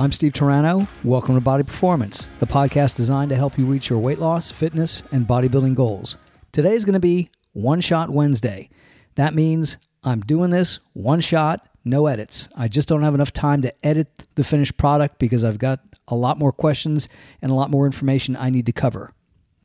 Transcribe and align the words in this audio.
I'm 0.00 0.12
Steve 0.12 0.32
Turano. 0.32 0.88
Welcome 1.04 1.34
to 1.34 1.42
Body 1.42 1.62
Performance, 1.62 2.26
the 2.38 2.46
podcast 2.46 2.96
designed 2.96 3.28
to 3.28 3.36
help 3.36 3.58
you 3.58 3.66
reach 3.66 3.90
your 3.90 3.98
weight 3.98 4.18
loss, 4.18 4.50
fitness, 4.50 5.02
and 5.12 5.28
bodybuilding 5.28 5.74
goals. 5.74 6.16
Today 6.52 6.72
is 6.72 6.86
going 6.86 6.94
to 6.94 7.00
be 7.00 7.28
One 7.52 7.82
Shot 7.82 8.08
Wednesday. 8.08 8.70
That 9.16 9.34
means 9.34 9.76
I'm 10.02 10.20
doing 10.20 10.48
this 10.48 10.78
one 10.94 11.20
shot, 11.20 11.68
no 11.84 12.06
edits. 12.06 12.48
I 12.56 12.66
just 12.66 12.88
don't 12.88 13.02
have 13.02 13.14
enough 13.14 13.34
time 13.34 13.60
to 13.60 13.86
edit 13.86 14.26
the 14.36 14.42
finished 14.42 14.78
product 14.78 15.18
because 15.18 15.44
I've 15.44 15.58
got 15.58 15.80
a 16.08 16.16
lot 16.16 16.38
more 16.38 16.50
questions 16.50 17.06
and 17.42 17.52
a 17.52 17.54
lot 17.54 17.70
more 17.70 17.84
information 17.84 18.36
I 18.36 18.48
need 18.48 18.64
to 18.64 18.72
cover. 18.72 19.12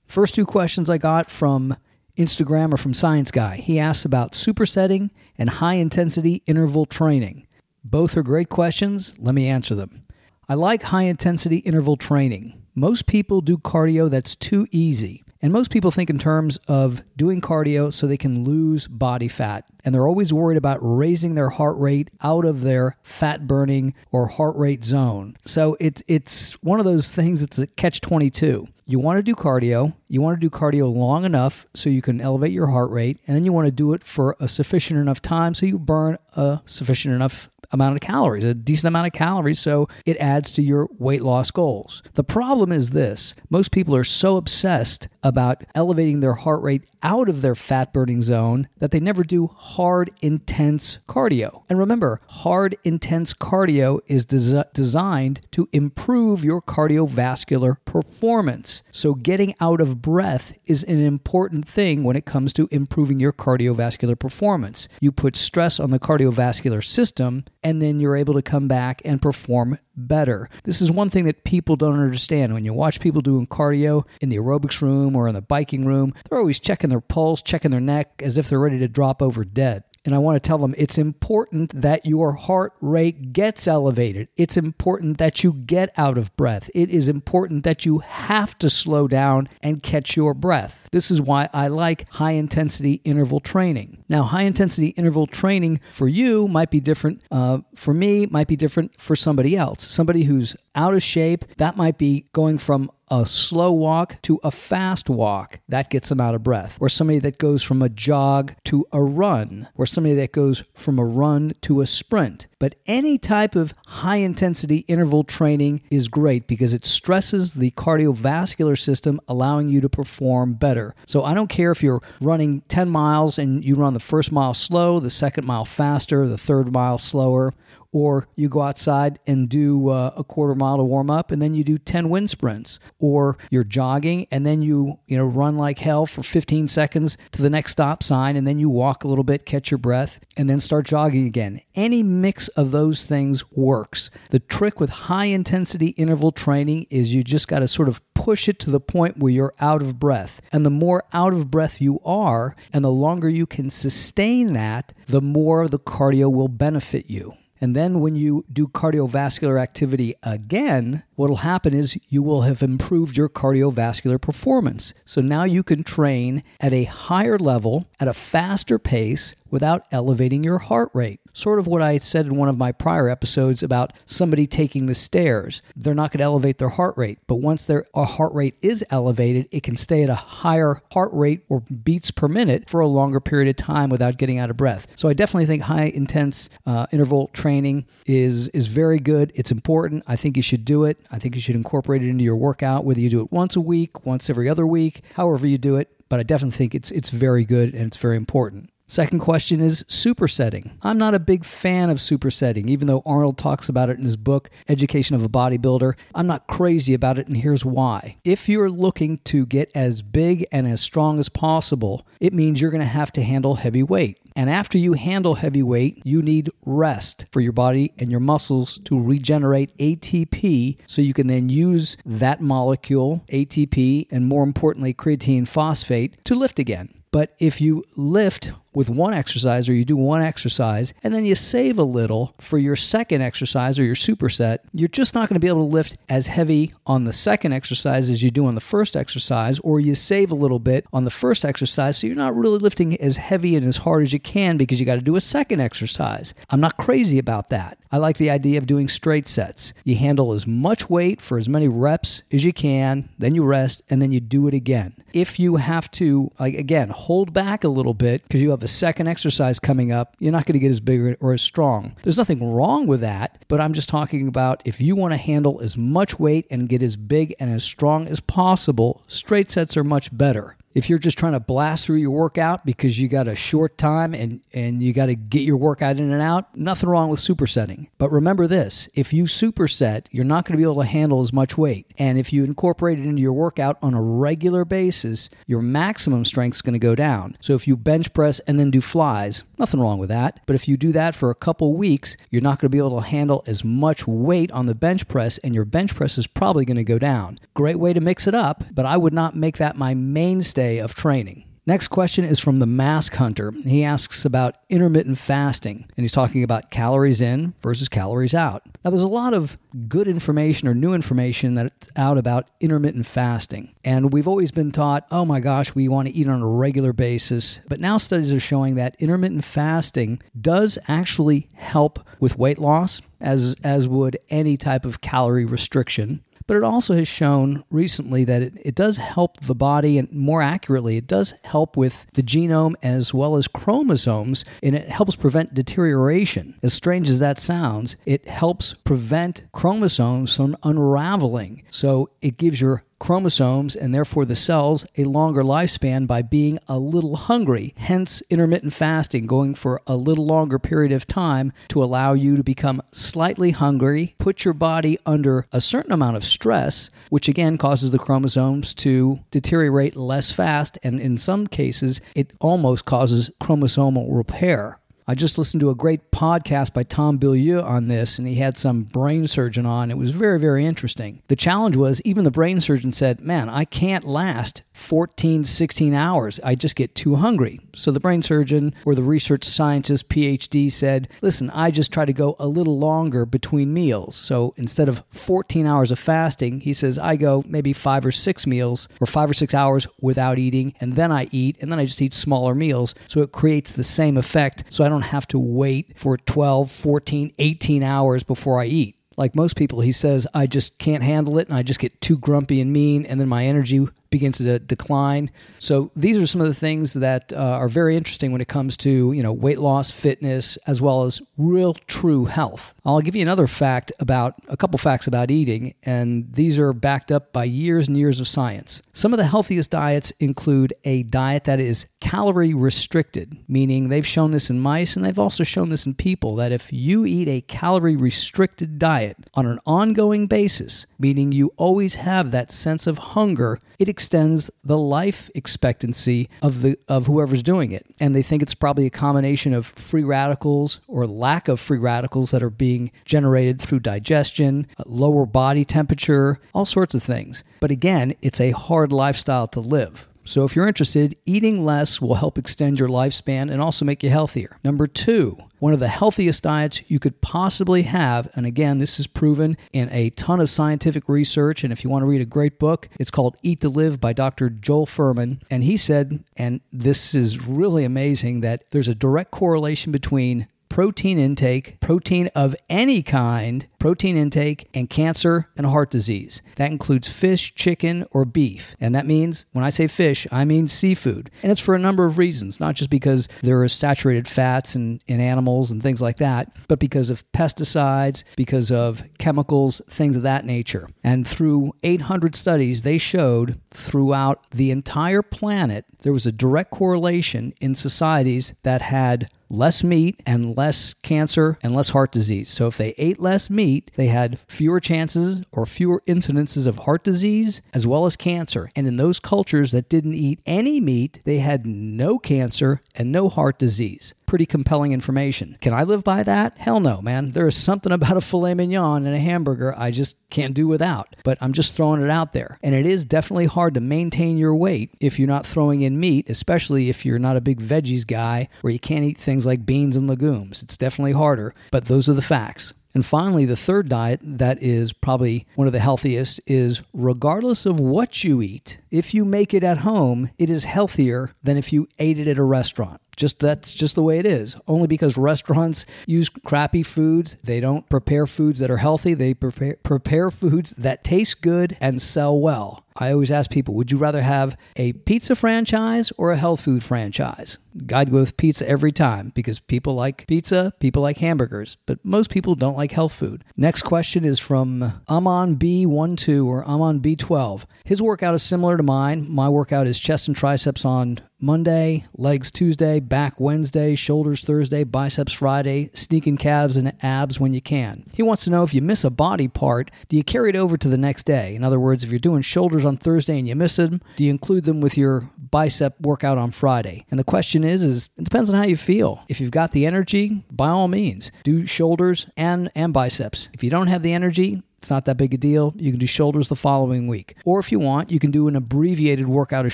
First 0.05 0.35
two 0.35 0.45
questions 0.45 0.89
I 0.89 0.97
got 0.97 1.31
from 1.31 1.77
Instagram 2.17 2.73
or 2.73 2.77
from 2.77 2.93
Science 2.93 3.31
Guy. 3.31 3.55
He 3.55 3.79
asks 3.79 4.03
about 4.03 4.33
supersetting 4.33 5.11
and 5.37 5.49
high 5.49 5.75
intensity 5.75 6.43
interval 6.45 6.85
training. 6.85 7.47
Both 7.85 8.17
are 8.17 8.23
great 8.23 8.49
questions. 8.49 9.13
Let 9.17 9.33
me 9.33 9.47
answer 9.47 9.75
them. 9.75 10.04
I 10.47 10.53
like 10.53 10.83
high 10.83 11.03
intensity 11.03 11.57
interval 11.57 11.97
training. 11.97 12.61
Most 12.75 13.07
people 13.07 13.41
do 13.41 13.57
cardio 13.57 14.09
that's 14.09 14.35
too 14.35 14.67
easy. 14.71 15.23
And 15.41 15.53
most 15.53 15.69
people 15.69 15.91
think 15.91 16.09
in 16.09 16.17
terms 16.17 16.57
of 16.67 17.03
doing 17.15 17.41
cardio 17.41 17.91
so 17.91 18.07
they 18.07 18.17
can 18.17 18.43
lose 18.43 18.87
body 18.87 19.27
fat. 19.27 19.65
And 19.83 19.93
they're 19.93 20.07
always 20.07 20.33
worried 20.33 20.57
about 20.57 20.79
raising 20.81 21.35
their 21.35 21.49
heart 21.49 21.77
rate 21.77 22.09
out 22.21 22.45
of 22.45 22.61
their 22.61 22.97
fat 23.03 23.47
burning 23.47 23.93
or 24.11 24.27
heart 24.27 24.55
rate 24.55 24.83
zone. 24.83 25.37
So 25.45 25.77
it's 25.79 26.01
it's 26.07 26.53
one 26.63 26.79
of 26.79 26.85
those 26.85 27.09
things 27.09 27.41
that's 27.41 27.59
a 27.59 27.67
catch 27.67 28.01
22. 28.01 28.67
You 28.87 28.99
want 28.99 29.17
to 29.17 29.23
do 29.23 29.35
cardio, 29.35 29.95
you 30.09 30.21
want 30.21 30.39
to 30.39 30.39
do 30.39 30.49
cardio 30.49 30.93
long 30.93 31.25
enough 31.25 31.65
so 31.73 31.89
you 31.89 32.03
can 32.03 32.21
elevate 32.21 32.51
your 32.51 32.67
heart 32.67 32.91
rate, 32.91 33.17
and 33.25 33.35
then 33.35 33.43
you 33.43 33.51
want 33.51 33.65
to 33.65 33.71
do 33.71 33.93
it 33.93 34.03
for 34.03 34.35
a 34.39 34.47
sufficient 34.47 34.99
enough 34.99 35.21
time 35.23 35.55
so 35.55 35.65
you 35.65 35.79
burn 35.79 36.19
a 36.33 36.61
sufficient 36.67 37.15
enough 37.15 37.49
amount 37.75 37.95
of 37.95 38.01
calories, 38.01 38.43
a 38.43 38.53
decent 38.53 38.87
amount 38.87 39.07
of 39.07 39.13
calories, 39.13 39.59
so 39.59 39.87
it 40.05 40.17
adds 40.17 40.51
to 40.53 40.63
your 40.63 40.89
weight 40.97 41.21
loss 41.21 41.51
goals. 41.51 42.01
The 42.13 42.23
problem 42.23 42.71
is 42.71 42.89
this 42.89 43.35
most 43.49 43.71
people 43.71 43.95
are 43.95 44.03
so 44.03 44.37
obsessed 44.37 45.07
about 45.21 45.63
elevating 45.75 46.19
their 46.21 46.33
heart 46.33 46.63
rate 46.63 46.83
out 47.05 47.29
of 47.29 47.43
their 47.43 47.53
fat 47.53 47.93
burning 47.93 48.23
zone 48.23 48.67
that 48.79 48.89
they 48.89 48.99
never 48.99 49.23
do 49.23 49.45
hard, 49.45 50.09
intense 50.23 50.97
cardio. 51.07 51.61
And 51.69 51.77
remember, 51.77 52.19
hard, 52.27 52.75
intense 52.83 53.33
cardio 53.35 53.99
is 54.07 54.25
des- 54.25 54.65
designed 54.73 55.41
to 55.51 55.69
improve 55.71 56.43
your 56.43 56.63
cardiovascular 56.63 57.77
performance. 57.85 58.81
So, 58.91 59.13
getting 59.13 59.53
out 59.61 59.79
of 59.79 60.01
breath 60.01 60.55
is 60.65 60.83
an 60.83 60.99
important 60.99 61.67
thing 61.67 62.03
when 62.03 62.15
it 62.15 62.25
comes 62.25 62.51
to 62.53 62.67
improving 62.71 63.19
your 63.19 63.33
cardiovascular 63.33 64.17
performance. 64.17 64.87
You 64.99 65.11
put 65.11 65.35
stress 65.35 65.79
on 65.79 65.91
the 65.91 65.99
cardiovascular 65.99 66.83
system, 66.83 67.45
and 67.61 67.83
then 67.83 67.99
you're 67.99 68.17
able 68.17 68.33
to 68.33 68.41
come 68.41 68.67
back 68.67 69.03
and 69.05 69.21
perform 69.21 69.77
better. 69.95 70.49
This 70.63 70.81
is 70.81 70.91
one 70.91 71.09
thing 71.09 71.25
that 71.25 71.43
people 71.43 71.75
don't 71.75 71.99
understand. 71.99 72.53
When 72.53 72.65
you 72.65 72.73
watch 72.73 72.99
people 72.99 73.21
doing 73.21 73.47
cardio 73.47 74.05
in 74.21 74.29
the 74.29 74.37
aerobics 74.37 74.81
room 74.81 75.15
or 75.15 75.27
in 75.27 75.35
the 75.35 75.41
biking 75.41 75.85
room, 75.85 76.13
they're 76.29 76.39
always 76.39 76.59
checking 76.59 76.89
their 76.89 77.01
pulse, 77.01 77.41
checking 77.41 77.71
their 77.71 77.81
neck 77.81 78.21
as 78.23 78.37
if 78.37 78.49
they're 78.49 78.59
ready 78.59 78.79
to 78.79 78.87
drop 78.87 79.21
over 79.21 79.43
dead. 79.43 79.83
And 80.05 80.13
I 80.13 80.19
want 80.19 80.35
to 80.35 80.47
tell 80.47 80.57
them 80.59 80.75
it's 80.77 80.97
important 80.97 81.81
that 81.81 82.05
your 82.05 82.33
heart 82.33 82.73
rate 82.79 83.33
gets 83.33 83.67
elevated. 83.67 84.27
It's 84.37 84.55
important 84.55 85.17
that 85.17 85.43
you 85.43 85.53
get 85.53 85.91
out 85.97 86.17
of 86.17 86.35
breath. 86.37 86.69
It 86.75 86.89
is 86.89 87.09
important 87.09 87.63
that 87.63 87.85
you 87.85 87.99
have 87.99 88.57
to 88.59 88.69
slow 88.69 89.07
down 89.07 89.49
and 89.63 89.81
catch 89.81 90.15
your 90.15 90.33
breath. 90.33 90.87
This 90.91 91.09
is 91.11 91.21
why 91.21 91.49
I 91.53 91.67
like 91.67 92.07
high 92.11 92.33
intensity 92.33 93.01
interval 93.03 93.39
training. 93.39 94.03
Now, 94.07 94.23
high 94.23 94.43
intensity 94.43 94.89
interval 94.89 95.27
training 95.27 95.81
for 95.91 96.07
you 96.07 96.47
might 96.47 96.69
be 96.69 96.79
different. 96.79 97.23
Uh, 97.31 97.59
for 97.75 97.93
me, 97.93 98.27
might 98.27 98.47
be 98.47 98.55
different 98.55 98.99
for 98.99 99.15
somebody 99.15 99.57
else. 99.57 99.85
Somebody 99.85 100.23
who's 100.23 100.55
out 100.75 100.93
of 100.93 101.01
shape, 101.01 101.45
that 101.57 101.77
might 101.77 101.97
be 101.97 102.27
going 102.33 102.57
from 102.57 102.91
a 103.09 103.25
slow 103.25 103.71
walk 103.71 104.21
to 104.23 104.39
a 104.43 104.51
fast 104.51 105.09
walk, 105.09 105.59
that 105.67 105.89
gets 105.89 106.09
them 106.09 106.21
out 106.21 106.35
of 106.35 106.43
breath. 106.43 106.77
Or 106.79 106.89
somebody 106.89 107.19
that 107.19 107.37
goes 107.37 107.63
from 107.63 107.81
a 107.81 107.89
jog 107.89 108.55
to 108.65 108.85
a 108.91 109.01
run, 109.01 109.67
or 109.75 109.85
somebody 109.85 110.15
that 110.15 110.31
goes 110.31 110.63
from 110.73 110.99
a 110.99 111.05
run 111.05 111.53
to 111.61 111.81
a 111.81 111.87
sprint. 111.87 112.47
But 112.59 112.75
any 112.85 113.17
type 113.17 113.55
of 113.55 113.73
high 113.85 114.17
intensity 114.17 114.79
interval 114.87 115.23
training 115.23 115.81
is 115.91 116.07
great 116.07 116.47
because 116.47 116.73
it 116.73 116.85
stresses 116.85 117.53
the 117.53 117.71
cardiovascular 117.71 118.79
system, 118.79 119.19
allowing 119.27 119.69
you 119.69 119.81
to 119.81 119.89
perform 119.89 120.53
better. 120.53 120.95
So 121.05 121.23
I 121.23 121.33
don't 121.33 121.49
care 121.49 121.71
if 121.71 121.83
you're 121.83 122.01
running 122.21 122.61
10 122.69 122.89
miles 122.89 123.37
and 123.37 123.63
you 123.63 123.75
run 123.75 123.93
the 123.93 123.99
first 123.99 124.31
mile 124.31 124.53
slow, 124.53 124.99
the 124.99 125.09
second 125.09 125.45
mile 125.45 125.65
faster, 125.65 126.27
the 126.27 126.37
third 126.37 126.71
mile 126.71 126.97
slower 126.97 127.53
or 127.95 128.27
you 128.35 128.49
go 128.49 128.61
outside 128.61 129.17
and 129.25 129.47
do 129.47 129.87
uh, 129.87 130.11
a 130.17 130.23
quarter 130.23 130.53
mile 130.53 130.75
to 130.75 130.83
warm 130.83 131.09
up 131.09 131.31
and 131.31 131.41
then 131.41 131.55
you 131.55 131.63
do 131.63 131.77
10 131.77 132.09
wind 132.09 132.29
sprints 132.29 132.77
or 132.99 133.37
you're 133.49 133.63
jogging 133.63 134.27
and 134.29 134.45
then 134.45 134.61
you 134.61 134.99
you 135.07 135.17
know 135.17 135.23
run 135.23 135.55
like 135.55 135.79
hell 135.79 136.05
for 136.05 136.21
15 136.21 136.67
seconds 136.67 137.17
to 137.31 137.41
the 137.41 137.49
next 137.49 137.71
stop 137.71 138.03
sign 138.03 138.35
and 138.35 138.45
then 138.45 138.59
you 138.59 138.67
walk 138.67 139.05
a 139.05 139.07
little 139.07 139.23
bit 139.23 139.45
catch 139.45 139.71
your 139.71 139.77
breath 139.77 140.19
and 140.35 140.49
then 140.49 140.59
start 140.59 140.85
jogging 140.85 141.25
again. 141.25 141.61
Any 141.73 142.03
mix 142.03 142.49
of 142.49 142.71
those 142.71 143.05
things 143.05 143.49
works. 143.51 144.09
The 144.29 144.39
trick 144.39 144.77
with 144.77 144.89
high 144.89 145.25
intensity 145.25 145.89
interval 145.89 146.33
training 146.33 146.87
is 146.89 147.15
you 147.15 147.23
just 147.23 147.47
got 147.47 147.59
to 147.59 147.67
sort 147.69 147.87
of 147.87 148.01
push 148.13 148.49
it 148.49 148.59
to 148.59 148.71
the 148.71 148.81
point 148.81 149.19
where 149.19 149.31
you're 149.31 149.53
out 149.61 149.81
of 149.81 149.99
breath. 149.99 150.41
And 150.51 150.65
the 150.65 150.69
more 150.69 151.05
out 151.13 151.31
of 151.31 151.49
breath 151.49 151.79
you 151.79 152.01
are 152.03 152.57
and 152.73 152.83
the 152.83 152.91
longer 152.91 153.29
you 153.29 153.45
can 153.45 153.69
sustain 153.69 154.51
that 154.51 154.91
the 155.07 155.21
more 155.21 155.69
the 155.69 155.79
cardio 155.79 156.29
will 156.29 156.49
benefit 156.49 157.09
you 157.09 157.35
and 157.61 157.75
then 157.75 157.99
when 157.99 158.15
you 158.15 158.45
do 158.51 158.67
cardiovascular 158.67 159.61
activity 159.61 160.15
again, 160.23 161.03
what 161.15 161.29
will 161.29 161.37
happen 161.37 161.73
is 161.73 161.97
you 162.09 162.21
will 162.21 162.41
have 162.41 162.61
improved 162.61 163.15
your 163.15 163.29
cardiovascular 163.29 164.19
performance. 164.19 164.93
So 165.05 165.21
now 165.21 165.43
you 165.45 165.63
can 165.63 165.83
train 165.83 166.43
at 166.59 166.73
a 166.73 166.83
higher 166.83 167.39
level, 167.39 167.87
at 167.99 168.07
a 168.07 168.13
faster 168.13 168.77
pace, 168.77 169.35
without 169.49 169.85
elevating 169.91 170.43
your 170.43 170.57
heart 170.57 170.89
rate. 170.93 171.21
Sort 171.35 171.59
of 171.59 171.67
what 171.67 171.81
I 171.81 171.97
said 171.97 172.25
in 172.25 172.37
one 172.37 172.47
of 172.47 172.57
my 172.57 172.71
prior 172.71 173.09
episodes 173.09 173.61
about 173.61 173.91
somebody 174.05 174.47
taking 174.47 174.85
the 174.85 174.95
stairs. 174.95 175.61
They're 175.75 175.93
not 175.93 176.11
going 176.11 176.19
to 176.19 176.23
elevate 176.23 176.59
their 176.59 176.69
heart 176.69 176.95
rate, 176.97 177.19
but 177.27 177.35
once 177.35 177.65
their 177.65 177.85
heart 177.93 178.33
rate 178.33 178.55
is 178.61 178.85
elevated, 178.89 179.49
it 179.51 179.61
can 179.61 179.75
stay 179.75 180.01
at 180.01 180.09
a 180.09 180.15
higher 180.15 180.81
heart 180.93 181.09
rate 181.11 181.43
or 181.49 181.59
beats 181.59 182.09
per 182.09 182.29
minute 182.29 182.69
for 182.69 182.79
a 182.79 182.87
longer 182.87 183.19
period 183.19 183.49
of 183.49 183.57
time 183.57 183.89
without 183.89 184.17
getting 184.17 184.39
out 184.39 184.49
of 184.49 184.55
breath. 184.55 184.87
So 184.95 185.09
I 185.09 185.13
definitely 185.13 185.45
think 185.45 185.63
high 185.63 185.87
intense 185.87 186.47
uh, 186.65 186.87
interval 186.93 187.27
training 187.33 187.85
is 188.05 188.47
is 188.49 188.67
very 188.67 188.99
good. 188.99 189.33
It's 189.35 189.51
important. 189.51 190.05
I 190.07 190.15
think 190.15 190.37
you 190.37 190.43
should 190.43 190.63
do 190.63 190.85
it. 190.85 191.01
I 191.11 191.19
think 191.19 191.35
you 191.35 191.41
should 191.41 191.55
incorporate 191.55 192.01
it 192.01 192.07
into 192.07 192.23
your 192.23 192.37
workout, 192.37 192.85
whether 192.85 193.01
you 193.01 193.09
do 193.09 193.19
it 193.19 193.33
once 193.33 193.57
a 193.57 193.61
week, 193.61 194.05
once 194.05 194.29
every 194.29 194.47
other 194.47 194.65
week, 194.65 195.01
however 195.15 195.45
you 195.45 195.57
do 195.57 195.75
it. 195.75 195.91
But 196.07 196.21
I 196.21 196.23
definitely 196.23 196.55
think 196.55 196.73
it's 196.73 196.91
it's 196.91 197.09
very 197.09 197.43
good 197.43 197.73
and 197.73 197.87
it's 197.87 197.97
very 197.97 198.15
important. 198.15 198.69
Second 198.87 199.19
question 199.19 199.61
is 199.61 199.83
supersetting. 199.83 200.77
I'm 200.83 200.99
not 200.99 201.15
a 201.15 201.19
big 201.19 201.43
fan 201.43 201.89
of 201.89 201.97
supersetting, 201.97 202.69
even 202.69 202.85
though 202.85 203.01
Arnold 203.03 203.35
talks 203.35 203.67
about 203.67 203.89
it 203.89 203.97
in 203.97 204.05
his 204.05 204.15
book, 204.15 204.51
Education 204.69 205.15
of 205.15 205.23
a 205.23 205.29
Bodybuilder. 205.29 205.95
I'm 206.13 206.27
not 206.27 206.45
crazy 206.45 206.93
about 206.93 207.17
it, 207.17 207.27
and 207.27 207.37
here's 207.37 207.65
why. 207.65 208.17
If 208.23 208.47
you're 208.47 208.69
looking 208.69 209.17
to 209.25 209.47
get 209.47 209.71
as 209.73 210.03
big 210.03 210.45
and 210.51 210.67
as 210.67 210.81
strong 210.81 211.19
as 211.19 211.29
possible, 211.29 212.05
it 212.19 212.31
means 212.31 212.61
you're 212.61 212.69
going 212.69 212.81
to 212.81 212.87
have 212.87 213.11
to 213.13 213.23
handle 213.23 213.55
heavy 213.55 213.81
weight. 213.81 214.19
And 214.35 214.51
after 214.51 214.77
you 214.77 214.93
handle 214.93 215.35
heavy 215.35 215.63
weight, 215.63 216.01
you 216.03 216.21
need 216.21 216.51
rest 216.63 217.25
for 217.31 217.41
your 217.41 217.53
body 217.53 217.91
and 217.97 218.11
your 218.11 218.19
muscles 218.19 218.79
to 218.83 219.01
regenerate 219.01 219.75
ATP 219.79 220.77
so 220.85 221.01
you 221.01 221.13
can 221.13 221.25
then 221.25 221.49
use 221.49 221.97
that 222.05 222.39
molecule, 222.39 223.25
ATP, 223.31 224.07
and 224.11 224.27
more 224.27 224.43
importantly, 224.43 224.93
creatine 224.93 225.47
phosphate, 225.47 226.23
to 226.25 226.35
lift 226.35 226.59
again. 226.59 226.89
But 227.11 227.33
if 227.39 227.61
you 227.61 227.85
lift 227.95 228.51
with 228.75 228.89
one 228.89 229.13
exercise 229.13 229.69
or 229.69 229.73
you 229.73 229.85
do 229.85 229.95
one 229.95 230.21
exercise 230.21 230.93
and 231.03 231.13
then 231.13 231.25
you 231.25 231.35
save 231.35 231.77
a 231.77 231.83
little 231.83 232.33
for 232.39 232.57
your 232.57 232.75
second 232.75 233.21
exercise 233.21 233.79
or 233.79 233.83
your 233.83 233.95
superset, 233.95 234.59
you're 234.73 234.87
just 234.87 235.13
not 235.15 235.29
going 235.29 235.35
to 235.35 235.39
be 235.39 235.47
able 235.47 235.67
to 235.67 235.73
lift 235.73 235.97
as 236.09 236.27
heavy 236.27 236.73
on 236.85 237.05
the 237.05 237.13
second 237.13 237.53
exercise 237.53 238.09
as 238.09 238.21
you 238.21 238.31
do 238.31 238.45
on 238.45 238.55
the 238.55 238.61
first 238.61 238.95
exercise, 238.95 239.59
or 239.59 239.79
you 239.79 239.95
save 239.95 240.31
a 240.31 240.35
little 240.35 240.59
bit 240.59 240.85
on 240.91 241.05
the 241.05 241.11
first 241.11 241.45
exercise. 241.45 241.97
So 241.97 242.07
you're 242.07 242.15
not 242.15 242.35
really 242.35 242.59
lifting 242.59 242.99
as 243.01 243.17
heavy 243.17 243.55
and 243.55 243.65
as 243.65 243.77
hard 243.77 244.03
as 244.03 244.13
you 244.13 244.19
can 244.19 244.57
because 244.57 244.79
you 244.79 244.85
got 244.85 244.95
to 244.95 245.01
do 245.01 245.15
a 245.15 245.21
second 245.21 245.61
exercise. 245.61 246.33
I'm 246.49 246.61
not 246.61 246.77
crazy 246.77 247.17
about 247.17 247.49
that. 247.49 247.77
I 247.91 247.97
like 247.97 248.17
the 248.17 248.29
idea 248.29 248.57
of 248.57 248.67
doing 248.67 248.89
straight 248.89 249.25
sets. 249.25 249.73
You 249.85 249.95
handle 249.95 250.33
as 250.33 250.45
much 250.45 250.89
weight 250.89 251.21
for 251.21 251.37
as 251.37 251.47
many 251.47 251.69
reps 251.69 252.23
as 252.29 252.43
you 252.43 252.51
can, 252.51 253.07
then 253.17 253.35
you 253.35 253.45
rest, 253.45 253.83
and 253.89 254.01
then 254.01 254.11
you 254.11 254.19
do 254.19 254.47
it 254.49 254.53
again. 254.53 254.95
If 255.13 255.39
you 255.39 255.55
have 255.55 255.89
to, 255.91 256.29
like 256.37 256.55
again, 256.55 256.89
hold 256.89 257.31
back 257.31 257.63
a 257.63 257.69
little 257.69 257.93
bit 257.93 258.23
because 258.23 258.41
you 258.41 258.49
have 258.49 258.63
a 258.65 258.67
second 258.67 259.07
exercise 259.07 259.59
coming 259.59 259.91
up, 259.91 260.15
you're 260.19 260.31
not 260.31 260.45
going 260.45 260.53
to 260.53 260.59
get 260.59 260.71
as 260.71 260.79
big 260.79 261.17
or 261.21 261.33
as 261.33 261.41
strong. 261.41 261.95
There's 262.01 262.17
nothing 262.17 262.43
wrong 262.51 262.87
with 262.87 262.99
that, 263.01 263.45
but 263.47 263.61
I'm 263.61 263.73
just 263.73 263.87
talking 263.87 264.27
about 264.27 264.63
if 264.65 264.81
you 264.81 264.95
want 264.95 265.13
to 265.13 265.17
handle 265.17 265.61
as 265.61 265.77
much 265.77 266.19
weight 266.19 266.47
and 266.49 266.67
get 266.67 266.81
as 266.81 266.97
big 266.97 267.35
and 267.39 267.53
as 267.53 267.63
strong 267.63 268.07
as 268.07 268.19
possible, 268.19 269.03
straight 269.07 269.51
sets 269.51 269.77
are 269.77 269.83
much 269.83 270.15
better. 270.17 270.57
If 270.75 270.89
you're 270.89 270.99
just 270.99 271.17
trying 271.17 271.31
to 271.31 271.39
blast 271.39 271.85
through 271.85 271.95
your 271.95 272.11
workout 272.11 272.65
because 272.65 272.99
you 272.99 273.07
got 273.07 273.29
a 273.29 273.35
short 273.35 273.77
time 273.77 274.13
and, 274.13 274.41
and 274.53 274.83
you 274.83 274.91
got 274.91 275.05
to 275.05 275.15
get 275.15 275.43
your 275.43 275.55
workout 275.55 275.95
in 275.95 276.11
and 276.11 276.21
out, 276.21 276.53
nothing 276.53 276.89
wrong 276.89 277.07
with 277.07 277.21
supersetting. 277.21 277.87
But 277.97 278.11
remember 278.11 278.45
this 278.45 278.89
if 278.93 279.13
you 279.13 279.23
superset, 279.23 280.07
you're 280.11 280.25
not 280.25 280.43
going 280.43 280.51
to 280.51 280.57
be 280.57 280.69
able 280.69 280.81
to 280.81 280.87
handle 280.87 281.21
as 281.21 281.31
much 281.31 281.57
weight. 281.57 281.93
And 281.97 282.17
if 282.17 282.33
you 282.33 282.43
incorporate 282.43 282.99
it 282.99 283.05
into 283.05 283.21
your 283.21 283.31
workout 283.31 283.77
on 283.81 283.93
a 283.93 284.01
regular 284.01 284.65
basis, 284.65 285.29
your 285.47 285.61
maximum 285.61 286.25
strength 286.25 286.55
is 286.55 286.61
going 286.61 286.73
to 286.73 286.79
go 286.79 286.93
down. 286.93 287.37
So 287.39 287.55
if 287.55 287.69
you 287.69 287.77
bench 287.77 288.11
press 288.11 288.41
and 288.41 288.59
then 288.59 288.69
do 288.69 288.81
flies, 288.81 289.43
nothing 289.57 289.79
wrong 289.79 289.97
with 289.97 290.09
that. 290.09 290.41
But 290.45 290.57
if 290.57 290.67
you 290.67 290.75
do 290.75 290.91
that 290.91 291.15
for 291.15 291.29
a 291.29 291.35
couple 291.35 291.77
weeks, 291.77 292.17
you're 292.29 292.41
not 292.41 292.59
going 292.59 292.69
to 292.69 292.75
be 292.75 292.79
able 292.79 293.01
to 293.01 293.07
handle 293.07 293.45
as 293.47 293.63
much 293.63 294.05
weight 294.05 294.51
on 294.51 294.65
the 294.65 294.75
bench 294.75 295.07
press, 295.07 295.37
and 295.37 295.55
your 295.55 295.63
bench 295.63 295.95
press 295.95 296.17
is 296.17 296.27
probably 296.27 296.65
going 296.65 296.75
to 296.75 296.83
go 296.83 296.99
down. 296.99 297.39
Great 297.53 297.79
way 297.79 297.93
to 297.93 298.01
mix 298.01 298.27
it 298.27 298.35
up, 298.35 298.65
but 298.73 298.85
I 298.85 298.97
would 298.97 299.13
not 299.13 299.37
make 299.37 299.55
that 299.55 299.77
my 299.77 299.93
mainstay 299.93 300.64
of 300.79 300.95
training. 300.95 301.45
Next 301.67 301.87
question 301.87 302.25
is 302.25 302.39
from 302.39 302.59
the 302.59 302.67
Mask 302.67 303.15
Hunter. 303.15 303.51
He 303.51 303.83
asks 303.83 304.23
about 304.23 304.57
intermittent 304.69 305.17
fasting, 305.17 305.87
and 305.97 306.03
he's 306.03 306.11
talking 306.11 306.43
about 306.43 306.69
calories 306.69 307.21
in 307.21 307.55
versus 307.63 307.89
calories 307.89 308.35
out. 308.35 308.61
Now, 308.83 308.91
there's 308.91 309.01
a 309.01 309.07
lot 309.07 309.33
of 309.33 309.57
good 309.87 310.07
information 310.07 310.67
or 310.67 310.75
new 310.75 310.93
information 310.93 311.55
that's 311.55 311.89
out 311.95 312.19
about 312.19 312.49
intermittent 312.59 313.07
fasting. 313.07 313.73
And 313.83 314.13
we've 314.13 314.27
always 314.27 314.51
been 314.51 314.71
taught, 314.71 315.07
oh 315.09 315.25
my 315.25 315.39
gosh, 315.39 315.73
we 315.73 315.87
want 315.87 316.07
to 316.07 316.13
eat 316.13 316.27
on 316.27 316.43
a 316.43 316.47
regular 316.47 316.93
basis. 316.93 317.61
But 317.67 317.79
now 317.79 317.97
studies 317.97 318.31
are 318.31 318.39
showing 318.39 318.75
that 318.75 318.95
intermittent 318.99 319.43
fasting 319.43 320.21
does 320.39 320.77
actually 320.87 321.49
help 321.55 321.99
with 322.19 322.37
weight 322.37 322.59
loss, 322.59 323.01
as, 323.19 323.55
as 323.63 323.87
would 323.87 324.19
any 324.29 324.55
type 324.55 324.85
of 324.85 325.01
calorie 325.01 325.45
restriction. 325.45 326.23
But 326.47 326.57
it 326.57 326.63
also 326.63 326.95
has 326.95 327.07
shown 327.07 327.63
recently 327.71 328.23
that 328.25 328.41
it, 328.41 328.53
it 328.63 328.75
does 328.75 328.97
help 328.97 329.41
the 329.41 329.55
body, 329.55 329.97
and 329.97 330.11
more 330.11 330.41
accurately, 330.41 330.97
it 330.97 331.07
does 331.07 331.33
help 331.43 331.75
with 331.75 332.05
the 332.13 332.23
genome 332.23 332.75
as 332.83 333.13
well 333.13 333.35
as 333.35 333.47
chromosomes, 333.47 334.45
and 334.61 334.75
it 334.75 334.89
helps 334.89 335.15
prevent 335.15 335.53
deterioration. 335.53 336.59
As 336.61 336.73
strange 336.73 337.09
as 337.09 337.19
that 337.19 337.39
sounds, 337.39 337.97
it 338.05 338.27
helps 338.27 338.73
prevent 338.83 339.45
chromosomes 339.51 340.35
from 340.35 340.57
unraveling. 340.63 341.63
So 341.71 342.09
it 342.21 342.37
gives 342.37 342.61
your 342.61 342.83
chromosomes 342.99 343.75
and 343.75 343.93
therefore 343.93 344.25
the 344.25 344.35
cells 344.35 344.85
a 344.97 345.03
longer 345.03 345.43
lifespan 345.43 346.07
by 346.07 346.21
being 346.21 346.59
a 346.67 346.77
little 346.77 347.15
hungry. 347.15 347.73
Hence, 347.77 348.21
intermittent 348.29 348.73
fasting, 348.73 349.27
going 349.27 349.55
for 349.55 349.81
a 349.87 349.95
little 349.95 350.25
longer 350.25 350.59
period 350.59 350.91
of 350.91 351.07
time 351.07 351.53
to 351.69 351.83
allow 351.83 352.13
you 352.13 352.37
to 352.37 352.43
become 352.43 352.81
slightly 352.91 353.51
hungry, 353.51 354.15
put 354.17 354.45
your 354.45 354.53
body 354.53 354.97
under 355.05 355.47
a 355.51 355.61
certain 355.61 355.91
amount 355.91 356.17
of 356.17 356.23
stress, 356.23 356.89
which 357.09 357.27
again 357.27 357.57
causes 357.57 357.91
the 357.91 357.99
chromosomes 357.99 358.73
to 358.73 359.19
deteriorate 359.31 359.95
less 359.95 360.31
fast. 360.31 360.77
And 360.83 360.99
in 360.99 361.17
some 361.17 361.47
cases, 361.47 362.01
it 362.15 362.33
almost 362.39 362.85
causes 362.85 363.29
chromosomal 363.41 364.07
repair. 364.09 364.79
I 365.07 365.13
just 365.13 365.37
listened 365.37 365.61
to 365.61 365.69
a 365.69 365.75
great 365.75 366.09
podcast 366.09 366.73
by 366.73 366.81
Tom 366.81 367.19
Bilyeu 367.19 367.63
on 367.63 367.89
this, 367.89 368.17
and 368.17 368.27
he 368.27 368.35
had 368.35 368.57
some 368.57 368.81
brain 368.81 369.27
surgeon 369.27 369.63
on. 369.63 369.91
It 369.91 369.99
was 369.99 370.09
very, 370.09 370.39
very 370.39 370.65
interesting. 370.65 371.21
The 371.27 371.35
challenge 371.35 371.75
was 371.75 372.01
even 372.01 372.23
the 372.23 372.31
brain 372.31 372.59
surgeon 372.59 372.91
said, 372.91 373.19
Man, 373.19 373.47
I 373.47 373.65
can't 373.65 374.05
last 374.05 374.63
14, 374.73 375.43
16 375.43 375.93
hours. 375.93 376.39
I 376.43 376.55
just 376.55 376.75
get 376.75 376.95
too 376.95 377.17
hungry. 377.17 377.59
So 377.75 377.91
the 377.91 377.99
brain 377.99 378.23
surgeon 378.23 378.73
or 378.83 378.95
the 378.95 379.03
research 379.03 379.43
scientist, 379.43 380.09
PhD, 380.09 380.71
said, 380.71 381.07
Listen, 381.21 381.51
I 381.51 381.69
just 381.69 381.93
try 381.93 382.05
to 382.05 382.13
go 382.13 382.35
a 382.39 382.47
little 382.47 382.79
longer 382.79 383.27
between 383.27 383.75
meals. 383.75 384.15
So 384.15 384.55
instead 384.57 384.89
of 384.89 385.03
14 385.11 385.67
hours 385.67 385.91
of 385.91 385.99
fasting, 385.99 386.61
he 386.61 386.73
says, 386.73 386.97
I 386.97 387.15
go 387.15 387.43
maybe 387.45 387.73
five 387.73 388.07
or 388.07 388.11
six 388.11 388.47
meals 388.47 388.89
or 388.99 389.05
five 389.05 389.29
or 389.29 389.35
six 389.35 389.53
hours 389.53 389.85
without 390.01 390.39
eating, 390.39 390.73
and 390.81 390.95
then 390.95 391.11
I 391.11 391.27
eat, 391.31 391.57
and 391.61 391.71
then 391.71 391.77
I 391.77 391.85
just 391.85 392.01
eat 392.01 392.15
smaller 392.15 392.55
meals. 392.55 392.95
So 393.07 393.21
it 393.21 393.31
creates 393.31 393.71
the 393.71 393.83
same 393.83 394.17
effect. 394.17 394.63
So 394.71 394.83
I 394.83 394.89
don't 394.89 394.94
have 395.03 395.27
to 395.27 395.39
wait 395.39 395.97
for 395.97 396.17
12, 396.17 396.71
14, 396.71 397.33
18 397.37 397.83
hours 397.83 398.23
before 398.23 398.59
I 398.59 398.65
eat. 398.65 398.97
Like 399.17 399.35
most 399.35 399.55
people, 399.55 399.81
he 399.81 399.91
says, 399.91 400.27
I 400.33 400.45
just 400.45 400.77
can't 400.77 401.03
handle 401.03 401.37
it 401.37 401.47
and 401.47 401.57
I 401.57 401.63
just 401.63 401.79
get 401.79 402.01
too 402.01 402.17
grumpy 402.17 402.59
and 402.59 402.73
mean, 402.73 403.05
and 403.05 403.19
then 403.19 403.29
my 403.29 403.45
energy 403.45 403.87
begins 404.15 404.37
to 404.37 404.59
decline. 404.59 405.29
So 405.59 405.91
these 405.93 406.17
are 406.17 406.25
some 406.25 406.39
of 406.39 406.47
the 406.47 406.53
things 406.53 406.93
that 406.93 407.33
uh, 407.33 407.35
are 407.35 407.67
very 407.67 407.97
interesting 407.97 408.31
when 408.31 408.39
it 408.39 408.47
comes 408.47 408.77
to 408.77 409.11
you 409.11 409.21
know 409.21 409.33
weight 409.33 409.59
loss, 409.59 409.91
fitness, 409.91 410.57
as 410.65 410.81
well 410.81 411.03
as 411.03 411.21
real 411.37 411.73
true 411.73 412.23
health. 412.23 412.73
I'll 412.85 413.01
give 413.01 413.17
you 413.17 413.21
another 413.21 413.45
fact 413.45 413.91
about 413.99 414.35
a 414.47 414.55
couple 414.55 414.77
facts 414.77 415.05
about 415.05 415.31
eating, 415.31 415.73
and 415.83 416.31
these 416.31 416.57
are 416.57 416.71
backed 416.71 417.11
up 417.11 417.33
by 417.33 417.43
years 417.43 417.89
and 417.89 417.97
years 417.97 418.21
of 418.21 418.27
science. 418.29 418.81
Some 418.93 419.11
of 419.13 419.17
the 419.17 419.27
healthiest 419.27 419.71
diets 419.71 420.13
include 420.21 420.73
a 420.85 421.03
diet 421.03 421.43
that 421.43 421.59
is 421.59 421.87
calorie 421.99 422.53
restricted, 422.53 423.37
meaning 423.49 423.89
they've 423.89 424.07
shown 424.07 424.31
this 424.31 424.49
in 424.49 424.61
mice 424.61 424.95
and 424.95 425.03
they've 425.03 425.19
also 425.19 425.43
shown 425.43 425.67
this 425.67 425.85
in 425.85 425.93
people 425.93 426.37
that 426.37 426.53
if 426.53 426.71
you 426.71 427.05
eat 427.05 427.27
a 427.27 427.41
calorie 427.41 427.97
restricted 427.97 428.79
diet 428.79 429.17
on 429.33 429.45
an 429.45 429.59
ongoing 429.65 430.27
basis, 430.27 430.85
meaning 430.97 431.33
you 431.33 431.51
always 431.57 431.95
have 431.95 432.31
that 432.31 432.51
sense 432.51 432.87
of 432.87 432.97
hunger, 432.97 433.59
it 433.79 433.89
extends 434.05 434.51
the 434.63 434.77
life 434.77 435.31
expectancy 435.33 436.29
of 436.43 436.61
the 436.61 436.77
of 436.87 437.07
whoever's 437.07 437.41
doing 437.41 437.71
it. 437.71 437.87
And 437.99 438.15
they 438.15 438.21
think 438.21 438.43
it's 438.43 438.53
probably 438.53 438.85
a 438.85 438.91
combination 438.91 439.51
of 439.51 439.65
free 439.65 440.03
radicals 440.03 440.79
or 440.87 441.07
lack 441.07 441.47
of 441.47 441.59
free 441.59 441.79
radicals 441.79 442.29
that 442.29 442.43
are 442.43 442.51
being 442.51 442.91
generated 443.03 443.59
through 443.59 443.79
digestion, 443.79 444.67
uh, 444.77 444.83
lower 444.85 445.25
body 445.25 445.65
temperature, 445.65 446.39
all 446.53 446.65
sorts 446.65 446.93
of 446.93 447.01
things. 447.01 447.43
But 447.59 447.71
again, 447.71 448.13
it's 448.21 448.39
a 448.39 448.51
hard 448.51 448.91
lifestyle 448.91 449.47
to 449.47 449.59
live. 449.59 450.07
So, 450.23 450.43
if 450.43 450.55
you're 450.55 450.67
interested, 450.67 451.15
eating 451.25 451.65
less 451.65 451.99
will 451.99 452.15
help 452.15 452.37
extend 452.37 452.79
your 452.79 452.89
lifespan 452.89 453.51
and 453.51 453.59
also 453.59 453.85
make 453.85 454.03
you 454.03 454.11
healthier. 454.11 454.57
Number 454.63 454.85
two, 454.85 455.37
one 455.59 455.73
of 455.73 455.79
the 455.79 455.87
healthiest 455.87 456.43
diets 456.43 456.81
you 456.87 456.99
could 456.99 457.21
possibly 457.21 457.83
have, 457.83 458.29
and 458.35 458.45
again, 458.45 458.79
this 458.79 458.99
is 458.99 459.07
proven 459.07 459.57
in 459.73 459.89
a 459.91 460.09
ton 460.11 460.39
of 460.39 460.49
scientific 460.49 461.07
research. 461.07 461.63
And 461.63 461.71
if 461.71 461.83
you 461.83 461.89
want 461.89 462.03
to 462.03 462.07
read 462.07 462.21
a 462.21 462.25
great 462.25 462.59
book, 462.59 462.89
it's 462.99 463.11
called 463.11 463.37
Eat 463.41 463.61
to 463.61 463.69
Live 463.69 463.99
by 463.99 464.13
Dr. 464.13 464.49
Joel 464.49 464.85
Fuhrman. 464.85 465.41
And 465.49 465.63
he 465.63 465.77
said, 465.77 466.23
and 466.35 466.61
this 466.71 467.15
is 467.15 467.47
really 467.47 467.83
amazing, 467.83 468.41
that 468.41 468.63
there's 468.71 468.87
a 468.87 468.95
direct 468.95 469.31
correlation 469.31 469.91
between 469.91 470.47
protein 470.75 471.17
intake, 471.17 471.79
protein 471.79 472.29
of 472.35 472.53
any 472.67 473.01
kind, 473.01 473.65
protein 473.79 474.17
intake, 474.17 474.67
and 474.73 474.89
cancer 474.89 475.47
and 475.55 475.67
heart 475.67 475.89
disease. 475.89 476.41
That 476.57 476.69
includes 476.69 477.07
fish, 477.07 477.55
chicken, 477.55 478.05
or 478.11 478.25
beef. 478.25 478.75
And 478.77 478.93
that 478.93 479.05
means, 479.05 479.45
when 479.53 479.63
I 479.63 479.69
say 479.69 479.87
fish, 479.87 480.27
I 480.33 480.43
mean 480.43 480.67
seafood. 480.67 481.31
And 481.41 481.49
it's 481.49 481.61
for 481.61 481.75
a 481.75 481.79
number 481.79 482.05
of 482.05 482.17
reasons, 482.17 482.59
not 482.59 482.75
just 482.75 482.89
because 482.89 483.29
there 483.41 483.61
are 483.61 483.69
saturated 483.69 484.27
fats 484.27 484.75
in, 484.75 484.99
in 485.07 485.21
animals 485.21 485.71
and 485.71 485.81
things 485.81 486.01
like 486.01 486.17
that, 486.17 486.53
but 486.67 486.79
because 486.79 487.09
of 487.09 487.23
pesticides, 487.31 488.25
because 488.35 488.69
of 488.69 489.01
chemicals, 489.17 489.81
things 489.89 490.17
of 490.17 490.23
that 490.23 490.43
nature. 490.43 490.89
And 491.05 491.25
through 491.25 491.71
800 491.83 492.35
studies, 492.35 492.81
they 492.81 492.97
showed 492.97 493.61
throughout 493.71 494.45
the 494.51 494.71
entire 494.71 495.21
planet, 495.21 495.85
there 496.01 496.11
was 496.11 496.25
a 496.25 496.33
direct 496.33 496.71
correlation 496.71 497.53
in 497.61 497.75
societies 497.75 498.53
that 498.63 498.81
had 498.81 499.29
less 499.55 499.83
meat 499.83 500.21
and 500.25 500.55
less 500.55 500.93
cancer 500.93 501.57
and 501.63 501.73
less 501.73 501.89
heart 501.89 502.11
disease. 502.11 502.49
So 502.49 502.67
if 502.67 502.77
they 502.77 502.93
ate 502.97 503.19
less 503.19 503.49
meat, 503.49 503.91
they 503.95 504.07
had 504.07 504.39
fewer 504.47 504.79
chances 504.79 505.41
or 505.51 505.65
fewer 505.65 506.03
incidences 506.07 506.67
of 506.67 506.79
heart 506.79 507.03
disease 507.03 507.61
as 507.73 507.87
well 507.87 508.05
as 508.05 508.15
cancer. 508.15 508.69
And 508.75 508.87
in 508.87 508.97
those 508.97 509.19
cultures 509.19 509.71
that 509.71 509.89
didn't 509.89 510.15
eat 510.15 510.39
any 510.45 510.79
meat, 510.79 511.21
they 511.23 511.39
had 511.39 511.65
no 511.65 512.19
cancer 512.19 512.81
and 512.95 513.11
no 513.11 513.29
heart 513.29 513.57
disease. 513.57 514.13
Pretty 514.25 514.45
compelling 514.45 514.91
information. 514.91 515.57
Can 515.61 515.73
I 515.73 515.83
live 515.83 516.03
by 516.03 516.23
that? 516.23 516.57
Hell 516.57 516.79
no, 516.79 517.01
man. 517.01 517.31
There 517.31 517.47
is 517.47 517.55
something 517.55 517.91
about 517.91 518.17
a 518.17 518.21
filet 518.21 518.53
mignon 518.53 519.05
and 519.05 519.15
a 519.15 519.19
hamburger 519.19 519.73
I 519.77 519.91
just 519.91 520.15
can't 520.29 520.53
do 520.53 520.67
without. 520.67 521.15
But 521.23 521.37
I'm 521.41 521.53
just 521.53 521.75
throwing 521.75 522.01
it 522.01 522.09
out 522.09 522.33
there. 522.33 522.57
And 522.63 522.73
it 522.73 522.85
is 522.85 523.05
definitely 523.05 523.45
hard 523.45 523.73
to 523.75 523.79
maintain 523.81 524.37
your 524.37 524.55
weight 524.55 524.91
if 524.99 525.19
you're 525.19 525.27
not 525.27 525.45
throwing 525.45 525.81
in 525.81 525.99
meat, 525.99 526.29
especially 526.29 526.89
if 526.89 527.05
you're 527.05 527.19
not 527.19 527.37
a 527.37 527.41
big 527.41 527.61
veggies 527.61 528.05
guy 528.05 528.49
or 528.63 528.69
you 528.69 528.79
can't 528.79 529.05
eat 529.05 529.17
things 529.17 529.45
like 529.45 529.65
beans 529.65 529.95
and 529.95 530.07
legumes. 530.07 530.63
It's 530.63 530.77
definitely 530.77 531.13
harder, 531.13 531.53
but 531.71 531.85
those 531.85 532.09
are 532.09 532.13
the 532.13 532.21
facts. 532.21 532.73
And 532.95 533.05
finally, 533.05 533.43
the 533.43 533.57
third 533.57 533.89
diet 533.89 534.21
that 534.23 534.63
is 534.63 534.93
probably 534.93 535.45
one 535.55 535.67
of 535.67 535.73
the 535.73 535.79
healthiest 535.79 536.39
is 536.47 536.81
regardless 536.93 537.65
of 537.65 537.77
what 537.77 538.23
you 538.23 538.41
eat, 538.41 538.77
if 538.89 539.13
you 539.13 539.25
make 539.25 539.53
it 539.53 539.65
at 539.65 539.79
home, 539.79 540.29
it 540.37 540.49
is 540.49 540.63
healthier 540.63 541.31
than 541.43 541.57
if 541.57 541.73
you 541.73 541.89
ate 541.99 542.17
it 542.17 542.27
at 542.29 542.37
a 542.37 542.43
restaurant. 542.43 543.01
Just 543.15 543.39
that's 543.39 543.73
just 543.73 543.95
the 543.95 544.03
way 544.03 544.19
it 544.19 544.25
is. 544.25 544.55
Only 544.67 544.87
because 544.87 545.17
restaurants 545.17 545.85
use 546.05 546.29
crappy 546.29 546.83
foods, 546.83 547.37
they 547.43 547.59
don't 547.59 547.87
prepare 547.89 548.27
foods 548.27 548.59
that 548.59 548.71
are 548.71 548.77
healthy. 548.77 549.13
They 549.13 549.33
prepare 549.33 549.77
prepare 549.83 550.31
foods 550.31 550.71
that 550.77 551.03
taste 551.03 551.41
good 551.41 551.77
and 551.79 552.01
sell 552.01 552.39
well. 552.39 552.85
I 552.97 553.11
always 553.11 553.31
ask 553.31 553.51
people, 553.51 553.73
would 553.75 553.91
you 553.91 553.97
rather 553.97 554.21
have 554.21 554.55
a 554.77 554.93
pizza 554.93 555.35
franchise 555.35 556.13
or 556.17 556.31
a 556.31 556.37
health 556.37 556.61
food 556.61 556.81
franchise? 556.81 557.57
I'd 557.93 558.09
go 558.09 558.19
with 558.19 558.37
pizza 558.37 558.67
every 558.69 558.93
time 558.93 559.33
because 559.35 559.59
people 559.59 559.95
like 559.95 560.25
pizza, 560.27 560.73
people 560.79 561.01
like 561.01 561.17
hamburgers, 561.17 561.75
but 561.85 561.99
most 562.05 562.29
people 562.29 562.55
don't 562.55 562.77
like 562.77 562.93
health 562.93 563.11
food. 563.11 563.43
Next 563.57 563.81
question 563.81 564.23
is 564.23 564.39
from 564.39 565.01
Amon 565.09 565.57
B12 565.57 566.45
or 566.45 566.63
Amon 566.63 567.01
B12. 567.01 567.65
His 567.83 568.01
workout 568.01 568.33
is 568.33 568.43
similar 568.43 568.77
to 568.77 568.83
mine. 568.83 569.29
My 569.29 569.49
workout 569.49 569.87
is 569.87 569.99
chest 569.99 570.29
and 570.29 570.37
triceps 570.37 570.85
on 570.85 571.19
Monday, 571.45 572.03
legs 572.17 572.49
Tuesday, 572.49 572.99
back 572.99 573.39
Wednesday, 573.39 573.93
shoulders 573.93 574.41
Thursday, 574.41 574.83
biceps 574.83 575.31
Friday, 575.31 575.91
sneaking 575.93 576.37
calves 576.37 576.75
and 576.75 576.91
abs 577.03 577.39
when 577.39 577.53
you 577.53 577.61
can. 577.61 578.03
He 578.13 578.23
wants 578.23 578.43
to 578.45 578.49
know 578.49 578.63
if 578.63 578.73
you 578.73 578.81
miss 578.81 579.03
a 579.03 579.11
body 579.11 579.47
part, 579.47 579.91
do 580.09 580.17
you 580.17 580.23
carry 580.23 580.49
it 580.49 580.55
over 580.55 580.75
to 580.75 580.89
the 580.89 580.97
next 580.97 581.27
day? 581.27 581.53
In 581.53 581.63
other 581.63 581.79
words, 581.79 582.03
if 582.03 582.09
you're 582.09 582.17
doing 582.17 582.41
shoulders 582.41 582.83
on 582.83 582.97
Thursday 582.97 583.37
and 583.37 583.47
you 583.47 583.55
miss 583.55 583.75
them, 583.75 584.01
do 584.15 584.23
you 584.23 584.31
include 584.31 584.63
them 584.63 584.81
with 584.81 584.97
your 584.97 585.29
bicep 585.37 585.93
workout 586.01 586.39
on 586.39 586.49
Friday? 586.49 587.05
And 587.11 587.19
the 587.19 587.23
question 587.23 587.63
is 587.63 587.83
is 587.83 588.09
it 588.17 588.23
depends 588.23 588.49
on 588.49 588.55
how 588.55 588.63
you 588.63 588.75
feel. 588.75 589.23
If 589.29 589.39
you've 589.39 589.51
got 589.51 589.71
the 589.71 589.85
energy, 589.85 590.43
by 590.49 590.69
all 590.69 590.87
means, 590.87 591.31
do 591.43 591.67
shoulders 591.67 592.25
and 592.35 592.71
and 592.73 592.91
biceps. 592.91 593.49
If 593.53 593.63
you 593.63 593.69
don't 593.69 593.85
have 593.85 594.01
the 594.01 594.13
energy, 594.13 594.63
it's 594.85 594.91
not 594.91 595.05
that 595.05 595.17
big 595.17 595.33
a 595.33 595.37
deal. 595.37 595.73
You 595.77 595.89
can 595.89 595.99
do 595.99 596.05
shoulders 596.05 596.47
the 596.47 596.55
following 596.55 597.07
week. 597.07 597.35
Or 597.43 597.57
if 597.57 597.71
you 597.71 597.79
want, 597.79 598.11
you 598.11 598.19
can 598.19 598.29
do 598.29 598.47
an 598.47 598.55
abbreviated 598.55 599.27
workout 599.27 599.65
of 599.65 599.73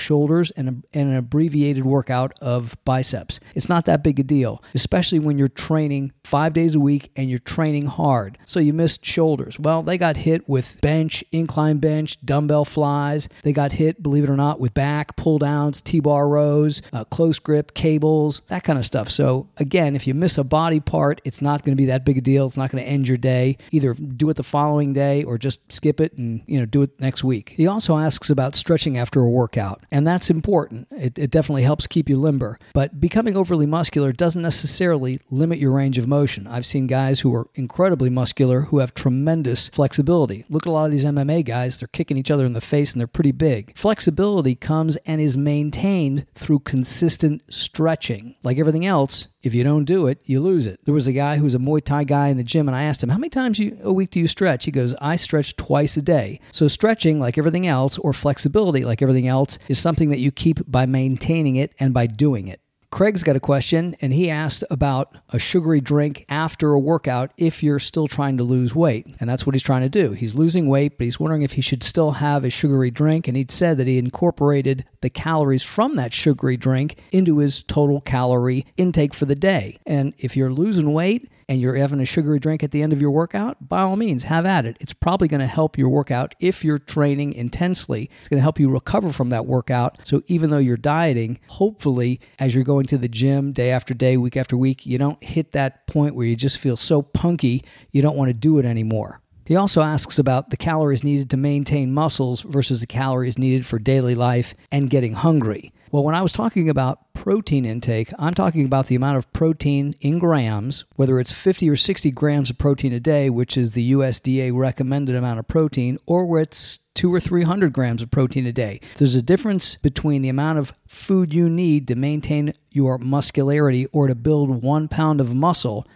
shoulders 0.00 0.50
and, 0.52 0.68
a, 0.70 0.98
and 0.98 1.10
an 1.10 1.16
abbreviated 1.16 1.84
workout 1.84 2.32
of 2.40 2.78
biceps. 2.86 3.38
It's 3.54 3.68
not 3.68 3.84
that 3.84 4.02
big 4.02 4.18
a 4.18 4.22
deal, 4.22 4.64
especially 4.74 5.18
when 5.18 5.36
you're 5.36 5.48
training 5.48 6.12
five 6.24 6.54
days 6.54 6.74
a 6.74 6.80
week 6.80 7.10
and 7.14 7.28
you're 7.28 7.40
training 7.40 7.88
hard. 7.88 8.38
So 8.46 8.58
you 8.58 8.72
missed 8.72 9.04
shoulders. 9.04 9.58
Well, 9.58 9.82
they 9.82 9.98
got 9.98 10.16
hit 10.16 10.48
with 10.48 10.80
bench, 10.80 11.22
incline 11.30 11.76
bench, 11.76 12.18
dumbbell 12.24 12.64
flies. 12.64 13.28
They 13.42 13.52
got 13.52 13.72
hit, 13.72 14.02
believe 14.02 14.24
it 14.24 14.30
or 14.30 14.36
not, 14.36 14.60
with 14.60 14.72
back, 14.72 15.14
pull 15.16 15.38
downs, 15.38 15.82
T 15.82 16.00
bar 16.00 16.26
rows, 16.26 16.80
uh, 16.94 17.04
close 17.04 17.38
grip, 17.38 17.74
cables, 17.74 18.40
that 18.48 18.64
kind 18.64 18.78
of 18.78 18.86
stuff. 18.86 19.10
So 19.10 19.48
again, 19.58 19.94
if 19.94 20.06
you 20.06 20.14
miss 20.14 20.38
a 20.38 20.44
body 20.44 20.80
part, 20.80 21.20
it's 21.22 21.42
not 21.42 21.66
going 21.66 21.76
to 21.76 21.80
be 21.80 21.86
that 21.88 22.06
big 22.06 22.16
a 22.16 22.22
deal. 22.22 22.46
It's 22.46 22.56
not 22.56 22.70
going 22.70 22.82
to 22.82 22.88
end 22.88 23.06
your 23.06 23.18
day. 23.18 23.58
Either 23.72 23.92
do 23.92 24.30
it 24.30 24.36
the 24.38 24.42
following 24.42 24.94
day 24.94 25.01
day 25.02 25.24
or 25.24 25.38
just 25.38 25.60
skip 25.72 26.00
it 26.00 26.12
and 26.18 26.42
you 26.46 26.58
know 26.58 26.66
do 26.66 26.82
it 26.82 27.00
next 27.00 27.22
week. 27.24 27.54
He 27.56 27.66
also 27.66 27.98
asks 27.98 28.30
about 28.30 28.54
stretching 28.54 28.96
after 28.98 29.20
a 29.20 29.30
workout, 29.30 29.84
and 29.90 30.06
that's 30.06 30.30
important. 30.30 30.88
It, 30.90 31.18
it 31.18 31.30
definitely 31.30 31.62
helps 31.62 31.86
keep 31.86 32.08
you 32.08 32.16
limber, 32.16 32.58
but 32.72 33.00
becoming 33.00 33.36
overly 33.36 33.66
muscular 33.66 34.12
doesn't 34.12 34.42
necessarily 34.42 35.20
limit 35.30 35.58
your 35.58 35.72
range 35.72 35.98
of 35.98 36.06
motion. 36.08 36.46
I've 36.46 36.66
seen 36.66 36.86
guys 36.86 37.20
who 37.20 37.34
are 37.34 37.48
incredibly 37.54 38.10
muscular 38.10 38.62
who 38.62 38.78
have 38.78 38.94
tremendous 38.94 39.68
flexibility. 39.68 40.44
Look 40.48 40.66
at 40.66 40.70
a 40.70 40.72
lot 40.72 40.86
of 40.86 40.92
these 40.92 41.04
MMA 41.04 41.44
guys, 41.44 41.80
they're 41.80 41.88
kicking 41.88 42.16
each 42.16 42.30
other 42.30 42.46
in 42.46 42.52
the 42.52 42.60
face 42.60 42.92
and 42.92 43.00
they're 43.00 43.06
pretty 43.06 43.32
big. 43.32 43.76
Flexibility 43.76 44.54
comes 44.54 44.96
and 45.06 45.20
is 45.20 45.36
maintained 45.36 46.26
through 46.34 46.60
consistent 46.60 47.42
stretching. 47.48 48.36
Like 48.42 48.58
everything 48.58 48.86
else, 48.86 49.28
if 49.42 49.54
you 49.54 49.64
don't 49.64 49.84
do 49.84 50.06
it, 50.06 50.20
you 50.24 50.40
lose 50.40 50.66
it. 50.66 50.80
There 50.84 50.94
was 50.94 51.06
a 51.06 51.12
guy 51.12 51.36
who 51.36 51.44
was 51.44 51.54
a 51.54 51.58
Muay 51.58 51.84
Thai 51.84 52.04
guy 52.04 52.28
in 52.28 52.36
the 52.36 52.44
gym, 52.44 52.68
and 52.68 52.76
I 52.76 52.84
asked 52.84 53.02
him, 53.02 53.08
How 53.08 53.18
many 53.18 53.30
times 53.30 53.58
you, 53.58 53.76
a 53.82 53.92
week 53.92 54.10
do 54.10 54.20
you 54.20 54.28
stretch? 54.28 54.64
He 54.64 54.70
goes, 54.70 54.81
I 55.00 55.16
stretch 55.16 55.56
twice 55.56 55.96
a 55.96 56.02
day. 56.02 56.40
So, 56.50 56.68
stretching, 56.68 57.20
like 57.20 57.38
everything 57.38 57.66
else, 57.66 57.98
or 57.98 58.12
flexibility, 58.12 58.84
like 58.84 59.02
everything 59.02 59.28
else, 59.28 59.58
is 59.68 59.78
something 59.78 60.10
that 60.10 60.20
you 60.20 60.30
keep 60.30 60.58
by 60.70 60.86
maintaining 60.86 61.56
it 61.56 61.72
and 61.78 61.94
by 61.94 62.06
doing 62.06 62.48
it. 62.48 62.60
Craig's 62.92 63.22
got 63.22 63.36
a 63.36 63.40
question, 63.40 63.96
and 64.02 64.12
he 64.12 64.28
asked 64.28 64.64
about 64.70 65.16
a 65.30 65.38
sugary 65.38 65.80
drink 65.80 66.26
after 66.28 66.72
a 66.72 66.78
workout 66.78 67.32
if 67.38 67.62
you're 67.62 67.78
still 67.78 68.06
trying 68.06 68.36
to 68.36 68.44
lose 68.44 68.74
weight. 68.74 69.06
And 69.18 69.30
that's 69.30 69.46
what 69.46 69.54
he's 69.54 69.62
trying 69.62 69.80
to 69.80 69.88
do. 69.88 70.12
He's 70.12 70.34
losing 70.34 70.68
weight, 70.68 70.98
but 70.98 71.06
he's 71.06 71.18
wondering 71.18 71.40
if 71.40 71.52
he 71.52 71.62
should 71.62 71.82
still 71.82 72.12
have 72.12 72.44
a 72.44 72.50
sugary 72.50 72.90
drink. 72.90 73.26
And 73.26 73.34
he'd 73.34 73.50
said 73.50 73.78
that 73.78 73.86
he 73.86 73.96
incorporated 73.96 74.84
the 75.00 75.08
calories 75.08 75.62
from 75.62 75.96
that 75.96 76.12
sugary 76.12 76.58
drink 76.58 77.00
into 77.10 77.38
his 77.38 77.62
total 77.62 78.02
calorie 78.02 78.66
intake 78.76 79.14
for 79.14 79.24
the 79.24 79.34
day. 79.34 79.78
And 79.86 80.12
if 80.18 80.36
you're 80.36 80.52
losing 80.52 80.92
weight, 80.92 81.30
and 81.52 81.60
you're 81.60 81.74
having 81.74 82.00
a 82.00 82.06
sugary 82.06 82.38
drink 82.38 82.62
at 82.62 82.70
the 82.70 82.80
end 82.80 82.94
of 82.94 83.02
your 83.02 83.10
workout, 83.10 83.68
by 83.68 83.82
all 83.82 83.94
means, 83.94 84.22
have 84.22 84.46
at 84.46 84.64
it. 84.64 84.74
It's 84.80 84.94
probably 84.94 85.28
going 85.28 85.42
to 85.42 85.46
help 85.46 85.76
your 85.76 85.90
workout 85.90 86.34
if 86.40 86.64
you're 86.64 86.78
training 86.78 87.34
intensely. 87.34 88.08
It's 88.20 88.30
going 88.30 88.38
to 88.38 88.42
help 88.42 88.58
you 88.58 88.70
recover 88.70 89.12
from 89.12 89.28
that 89.28 89.44
workout. 89.44 89.98
So 90.02 90.22
even 90.28 90.48
though 90.48 90.56
you're 90.56 90.78
dieting, 90.78 91.40
hopefully, 91.48 92.20
as 92.38 92.54
you're 92.54 92.64
going 92.64 92.86
to 92.86 92.96
the 92.96 93.06
gym 93.06 93.52
day 93.52 93.70
after 93.70 93.92
day, 93.92 94.16
week 94.16 94.34
after 94.34 94.56
week, 94.56 94.86
you 94.86 94.96
don't 94.96 95.22
hit 95.22 95.52
that 95.52 95.86
point 95.86 96.14
where 96.14 96.24
you 96.24 96.36
just 96.36 96.56
feel 96.56 96.78
so 96.78 97.02
punky 97.02 97.62
you 97.90 98.00
don't 98.00 98.16
want 98.16 98.30
to 98.30 98.34
do 98.34 98.58
it 98.58 98.64
anymore. 98.64 99.20
He 99.44 99.54
also 99.54 99.82
asks 99.82 100.18
about 100.18 100.48
the 100.48 100.56
calories 100.56 101.04
needed 101.04 101.28
to 101.30 101.36
maintain 101.36 101.92
muscles 101.92 102.40
versus 102.40 102.80
the 102.80 102.86
calories 102.86 103.36
needed 103.36 103.66
for 103.66 103.78
daily 103.78 104.14
life 104.14 104.54
and 104.70 104.88
getting 104.88 105.12
hungry. 105.12 105.74
Well, 105.92 106.04
when 106.04 106.14
I 106.14 106.22
was 106.22 106.32
talking 106.32 106.70
about 106.70 107.12
protein 107.12 107.66
intake, 107.66 108.14
I'm 108.18 108.32
talking 108.32 108.64
about 108.64 108.86
the 108.86 108.94
amount 108.94 109.18
of 109.18 109.30
protein 109.34 109.92
in 110.00 110.18
grams, 110.18 110.86
whether 110.96 111.20
it's 111.20 111.34
50 111.34 111.68
or 111.68 111.76
60 111.76 112.10
grams 112.12 112.48
of 112.48 112.56
protein 112.56 112.94
a 112.94 112.98
day, 112.98 113.28
which 113.28 113.58
is 113.58 113.72
the 113.72 113.92
USDA 113.92 114.56
recommended 114.56 115.14
amount 115.14 115.38
of 115.38 115.48
protein, 115.48 115.98
or 116.06 116.24
where 116.24 116.40
it's 116.40 116.78
two 116.94 117.12
or 117.12 117.20
300 117.20 117.74
grams 117.74 118.00
of 118.00 118.10
protein 118.10 118.46
a 118.46 118.54
day. 118.54 118.80
There's 118.96 119.14
a 119.14 119.20
difference 119.20 119.76
between 119.82 120.22
the 120.22 120.30
amount 120.30 120.60
of 120.60 120.72
food 120.88 121.34
you 121.34 121.50
need 121.50 121.86
to 121.88 121.94
maintain 121.94 122.54
your 122.70 122.96
muscularity 122.96 123.84
or 123.92 124.06
to 124.06 124.14
build 124.14 124.62
one 124.62 124.88
pound 124.88 125.20
of 125.20 125.34
muscle 125.34 125.86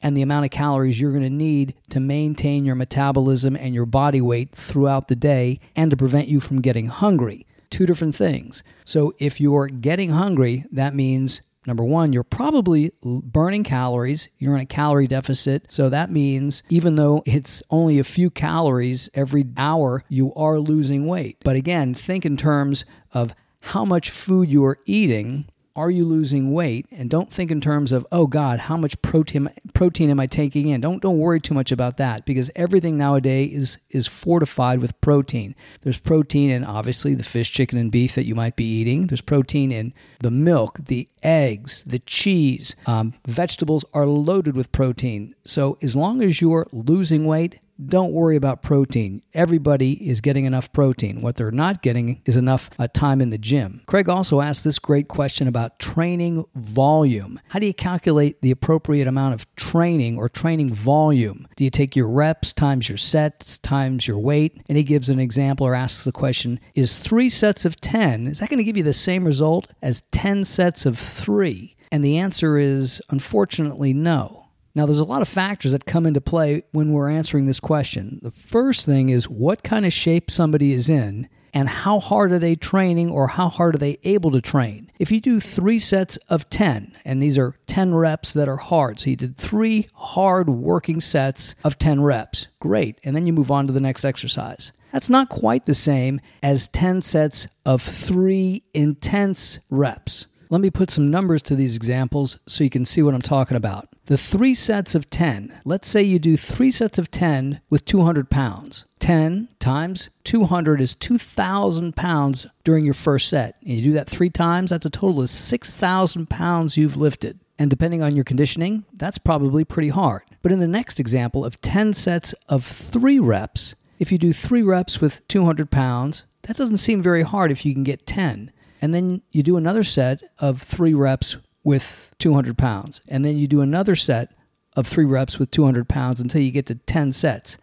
and 0.00 0.16
the 0.16 0.22
amount 0.22 0.44
of 0.44 0.52
calories 0.52 1.00
you're 1.00 1.10
going 1.10 1.24
to 1.24 1.28
need 1.28 1.74
to 1.90 1.98
maintain 1.98 2.64
your 2.64 2.76
metabolism 2.76 3.56
and 3.56 3.74
your 3.74 3.84
body 3.84 4.20
weight 4.20 4.54
throughout 4.54 5.08
the 5.08 5.16
day 5.16 5.58
and 5.74 5.90
to 5.90 5.96
prevent 5.96 6.28
you 6.28 6.38
from 6.38 6.60
getting 6.60 6.86
hungry 6.86 7.46
two 7.70 7.86
different 7.86 8.14
things. 8.14 8.62
So 8.84 9.14
if 9.18 9.40
you're 9.40 9.68
getting 9.68 10.10
hungry, 10.10 10.64
that 10.72 10.94
means 10.94 11.42
Number 11.66 11.84
one, 11.84 12.14
you're 12.14 12.24
probably 12.24 12.90
burning 13.02 13.64
calories. 13.64 14.28
You're 14.38 14.54
in 14.54 14.62
a 14.62 14.66
calorie 14.66 15.06
deficit. 15.06 15.70
So 15.70 15.90
that 15.90 16.10
means 16.10 16.62
even 16.70 16.96
though 16.96 17.22
it's 17.26 17.62
only 17.68 17.98
a 17.98 18.04
few 18.04 18.30
calories 18.30 19.10
every 19.12 19.44
hour, 19.58 20.02
you 20.08 20.32
are 20.34 20.58
losing 20.58 21.06
weight. 21.06 21.36
But 21.44 21.56
again, 21.56 21.92
think 21.92 22.24
in 22.24 22.38
terms 22.38 22.86
of 23.12 23.34
how 23.60 23.84
much 23.84 24.08
food 24.08 24.48
you 24.48 24.64
are 24.64 24.78
eating 24.86 25.46
are 25.76 25.90
you 25.90 26.04
losing 26.04 26.52
weight? 26.52 26.86
And 26.90 27.08
don't 27.08 27.32
think 27.32 27.50
in 27.50 27.60
terms 27.60 27.92
of 27.92 28.06
oh 28.12 28.26
god 28.26 28.60
how 28.60 28.76
much 28.76 29.00
protein 29.02 29.48
protein 29.74 30.10
am 30.10 30.20
i 30.20 30.26
taking 30.26 30.68
in? 30.68 30.80
Don't 30.80 31.00
don't 31.00 31.18
worry 31.18 31.40
too 31.40 31.54
much 31.54 31.72
about 31.72 31.96
that 31.98 32.24
because 32.24 32.50
everything 32.56 32.96
nowadays 32.96 33.56
is 33.56 33.78
is 33.90 34.06
fortified 34.06 34.80
with 34.80 35.00
protein. 35.00 35.54
There's 35.82 35.98
protein 35.98 36.50
in 36.50 36.64
obviously 36.64 37.14
the 37.14 37.22
fish 37.22 37.52
chicken 37.52 37.78
and 37.78 37.90
beef 37.90 38.14
that 38.14 38.26
you 38.26 38.34
might 38.34 38.56
be 38.56 38.64
eating. 38.64 39.06
There's 39.06 39.20
protein 39.20 39.72
in 39.72 39.94
the 40.20 40.30
milk 40.30 40.78
the 40.86 41.08
eggs 41.22 41.82
the 41.86 42.00
cheese. 42.00 42.74
Um, 42.86 43.14
vegetables 43.26 43.84
are 43.94 44.06
loaded 44.06 44.56
with 44.56 44.72
protein. 44.72 45.34
So 45.44 45.78
as 45.82 45.94
long 45.96 46.22
as 46.22 46.40
you're 46.40 46.66
losing 46.72 47.24
weight 47.26 47.58
don't 47.86 48.12
worry 48.12 48.36
about 48.36 48.62
protein. 48.62 49.22
Everybody 49.34 50.08
is 50.08 50.20
getting 50.20 50.44
enough 50.44 50.72
protein. 50.72 51.22
What 51.22 51.36
they're 51.36 51.50
not 51.50 51.82
getting 51.82 52.20
is 52.24 52.36
enough 52.36 52.70
uh, 52.78 52.88
time 52.88 53.20
in 53.20 53.30
the 53.30 53.38
gym. 53.38 53.82
Craig 53.86 54.08
also 54.08 54.40
asked 54.40 54.64
this 54.64 54.78
great 54.78 55.08
question 55.08 55.48
about 55.48 55.78
training 55.78 56.44
volume. 56.54 57.40
How 57.48 57.58
do 57.58 57.66
you 57.66 57.74
calculate 57.74 58.40
the 58.40 58.50
appropriate 58.50 59.08
amount 59.08 59.34
of 59.34 59.54
training 59.56 60.18
or 60.18 60.28
training 60.28 60.72
volume? 60.72 61.48
Do 61.56 61.64
you 61.64 61.70
take 61.70 61.96
your 61.96 62.08
reps 62.08 62.52
times 62.52 62.88
your 62.88 62.98
sets 62.98 63.58
times 63.58 64.06
your 64.06 64.18
weight? 64.18 64.62
And 64.68 64.76
he 64.76 64.84
gives 64.84 65.08
an 65.08 65.18
example 65.18 65.66
or 65.66 65.74
asks 65.74 66.04
the 66.04 66.12
question 66.12 66.60
Is 66.74 66.98
three 66.98 67.30
sets 67.30 67.64
of 67.64 67.80
10, 67.80 68.26
is 68.26 68.40
that 68.40 68.50
going 68.50 68.58
to 68.58 68.64
give 68.64 68.76
you 68.76 68.82
the 68.82 68.92
same 68.92 69.24
result 69.24 69.68
as 69.82 70.02
10 70.12 70.44
sets 70.44 70.86
of 70.86 70.98
three? 70.98 71.76
And 71.92 72.04
the 72.04 72.18
answer 72.18 72.56
is 72.56 73.02
unfortunately 73.10 73.92
no. 73.92 74.39
Now, 74.74 74.86
there's 74.86 75.00
a 75.00 75.04
lot 75.04 75.22
of 75.22 75.28
factors 75.28 75.72
that 75.72 75.84
come 75.84 76.06
into 76.06 76.20
play 76.20 76.62
when 76.70 76.92
we're 76.92 77.10
answering 77.10 77.46
this 77.46 77.60
question. 77.60 78.20
The 78.22 78.30
first 78.30 78.86
thing 78.86 79.08
is 79.08 79.28
what 79.28 79.62
kind 79.62 79.84
of 79.84 79.92
shape 79.92 80.30
somebody 80.30 80.72
is 80.72 80.88
in 80.88 81.28
and 81.52 81.68
how 81.68 81.98
hard 81.98 82.32
are 82.32 82.38
they 82.38 82.54
training 82.54 83.10
or 83.10 83.28
how 83.28 83.48
hard 83.48 83.74
are 83.74 83.78
they 83.78 83.98
able 84.04 84.30
to 84.30 84.40
train. 84.40 84.90
If 84.98 85.10
you 85.10 85.20
do 85.20 85.40
three 85.40 85.78
sets 85.78 86.16
of 86.28 86.48
10, 86.50 86.96
and 87.04 87.22
these 87.22 87.36
are 87.36 87.56
10 87.66 87.94
reps 87.94 88.32
that 88.34 88.48
are 88.48 88.56
hard, 88.56 89.00
so 89.00 89.10
you 89.10 89.16
did 89.16 89.36
three 89.36 89.88
hard 89.94 90.48
working 90.48 91.00
sets 91.00 91.54
of 91.64 91.78
10 91.78 92.02
reps, 92.02 92.46
great. 92.60 93.00
And 93.02 93.16
then 93.16 93.26
you 93.26 93.32
move 93.32 93.50
on 93.50 93.66
to 93.66 93.72
the 93.72 93.80
next 93.80 94.04
exercise. 94.04 94.72
That's 94.92 95.10
not 95.10 95.28
quite 95.28 95.66
the 95.66 95.74
same 95.74 96.20
as 96.42 96.68
10 96.68 97.02
sets 97.02 97.46
of 97.64 97.82
three 97.82 98.64
intense 98.74 99.60
reps. 99.68 100.26
Let 100.48 100.60
me 100.60 100.70
put 100.70 100.90
some 100.90 101.10
numbers 101.10 101.42
to 101.42 101.54
these 101.54 101.76
examples 101.76 102.38
so 102.46 102.64
you 102.64 102.70
can 102.70 102.84
see 102.84 103.02
what 103.02 103.14
I'm 103.14 103.22
talking 103.22 103.56
about. 103.56 103.88
The 104.10 104.18
three 104.18 104.54
sets 104.54 104.96
of 104.96 105.08
10, 105.08 105.60
let's 105.64 105.86
say 105.86 106.02
you 106.02 106.18
do 106.18 106.36
three 106.36 106.72
sets 106.72 106.98
of 106.98 107.12
10 107.12 107.60
with 107.70 107.84
200 107.84 108.28
pounds. 108.28 108.84
10 108.98 109.46
times 109.60 110.10
200 110.24 110.80
is 110.80 110.94
2,000 110.94 111.94
pounds 111.94 112.48
during 112.64 112.84
your 112.84 112.92
first 112.92 113.28
set. 113.28 113.54
And 113.62 113.70
you 113.70 113.82
do 113.82 113.92
that 113.92 114.10
three 114.10 114.28
times, 114.28 114.70
that's 114.70 114.84
a 114.84 114.90
total 114.90 115.22
of 115.22 115.30
6,000 115.30 116.28
pounds 116.28 116.76
you've 116.76 116.96
lifted. 116.96 117.38
And 117.56 117.70
depending 117.70 118.02
on 118.02 118.16
your 118.16 118.24
conditioning, 118.24 118.84
that's 118.92 119.18
probably 119.18 119.64
pretty 119.64 119.90
hard. 119.90 120.22
But 120.42 120.50
in 120.50 120.58
the 120.58 120.66
next 120.66 120.98
example 120.98 121.44
of 121.44 121.60
10 121.60 121.94
sets 121.94 122.32
of 122.48 122.64
three 122.64 123.20
reps, 123.20 123.76
if 124.00 124.10
you 124.10 124.18
do 124.18 124.32
three 124.32 124.62
reps 124.62 125.00
with 125.00 125.24
200 125.28 125.70
pounds, 125.70 126.24
that 126.42 126.56
doesn't 126.56 126.78
seem 126.78 127.00
very 127.00 127.22
hard 127.22 127.52
if 127.52 127.64
you 127.64 127.72
can 127.72 127.84
get 127.84 128.08
10. 128.08 128.50
And 128.82 128.92
then 128.92 129.22
you 129.30 129.44
do 129.44 129.56
another 129.56 129.84
set 129.84 130.24
of 130.40 130.62
three 130.62 130.94
reps 130.94 131.36
with 131.62 132.10
200 132.18 132.56
pounds. 132.56 133.00
And 133.08 133.24
then 133.24 133.36
you 133.36 133.46
do 133.46 133.60
another 133.60 133.96
set 133.96 134.32
of 134.76 134.86
three 134.86 135.04
reps 135.04 135.38
with 135.38 135.50
200 135.50 135.88
pounds 135.88 136.20
until 136.20 136.40
you 136.40 136.50
get 136.50 136.66
to 136.66 136.76
10 136.76 137.12
sets. 137.12 137.58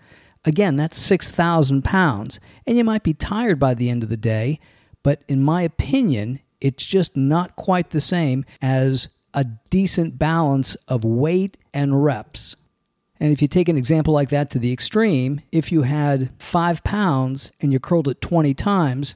Again, 0.45 0.75
that's 0.75 0.97
6,000 0.97 1.83
pounds. 1.83 2.39
And 2.65 2.77
you 2.77 2.83
might 2.83 3.03
be 3.03 3.13
tired 3.13 3.59
by 3.59 3.73
the 3.73 3.89
end 3.89 4.03
of 4.03 4.09
the 4.09 4.17
day, 4.17 4.59
but 5.03 5.21
in 5.27 5.43
my 5.43 5.61
opinion, 5.61 6.39
it's 6.61 6.85
just 6.85 7.15
not 7.15 7.55
quite 7.55 7.91
the 7.91 8.01
same 8.01 8.45
as 8.61 9.09
a 9.33 9.45
decent 9.69 10.17
balance 10.17 10.75
of 10.87 11.03
weight 11.03 11.57
and 11.73 12.03
reps. 12.03 12.55
And 13.19 13.31
if 13.31 13.41
you 13.41 13.47
take 13.47 13.69
an 13.69 13.77
example 13.77 14.13
like 14.13 14.29
that 14.29 14.49
to 14.51 14.59
the 14.59 14.71
extreme, 14.71 15.41
if 15.51 15.71
you 15.71 15.83
had 15.83 16.31
five 16.39 16.83
pounds 16.83 17.51
and 17.59 17.73
you 17.73 17.79
curled 17.79 18.07
it 18.07 18.21
20 18.21 18.53
times, 18.53 19.15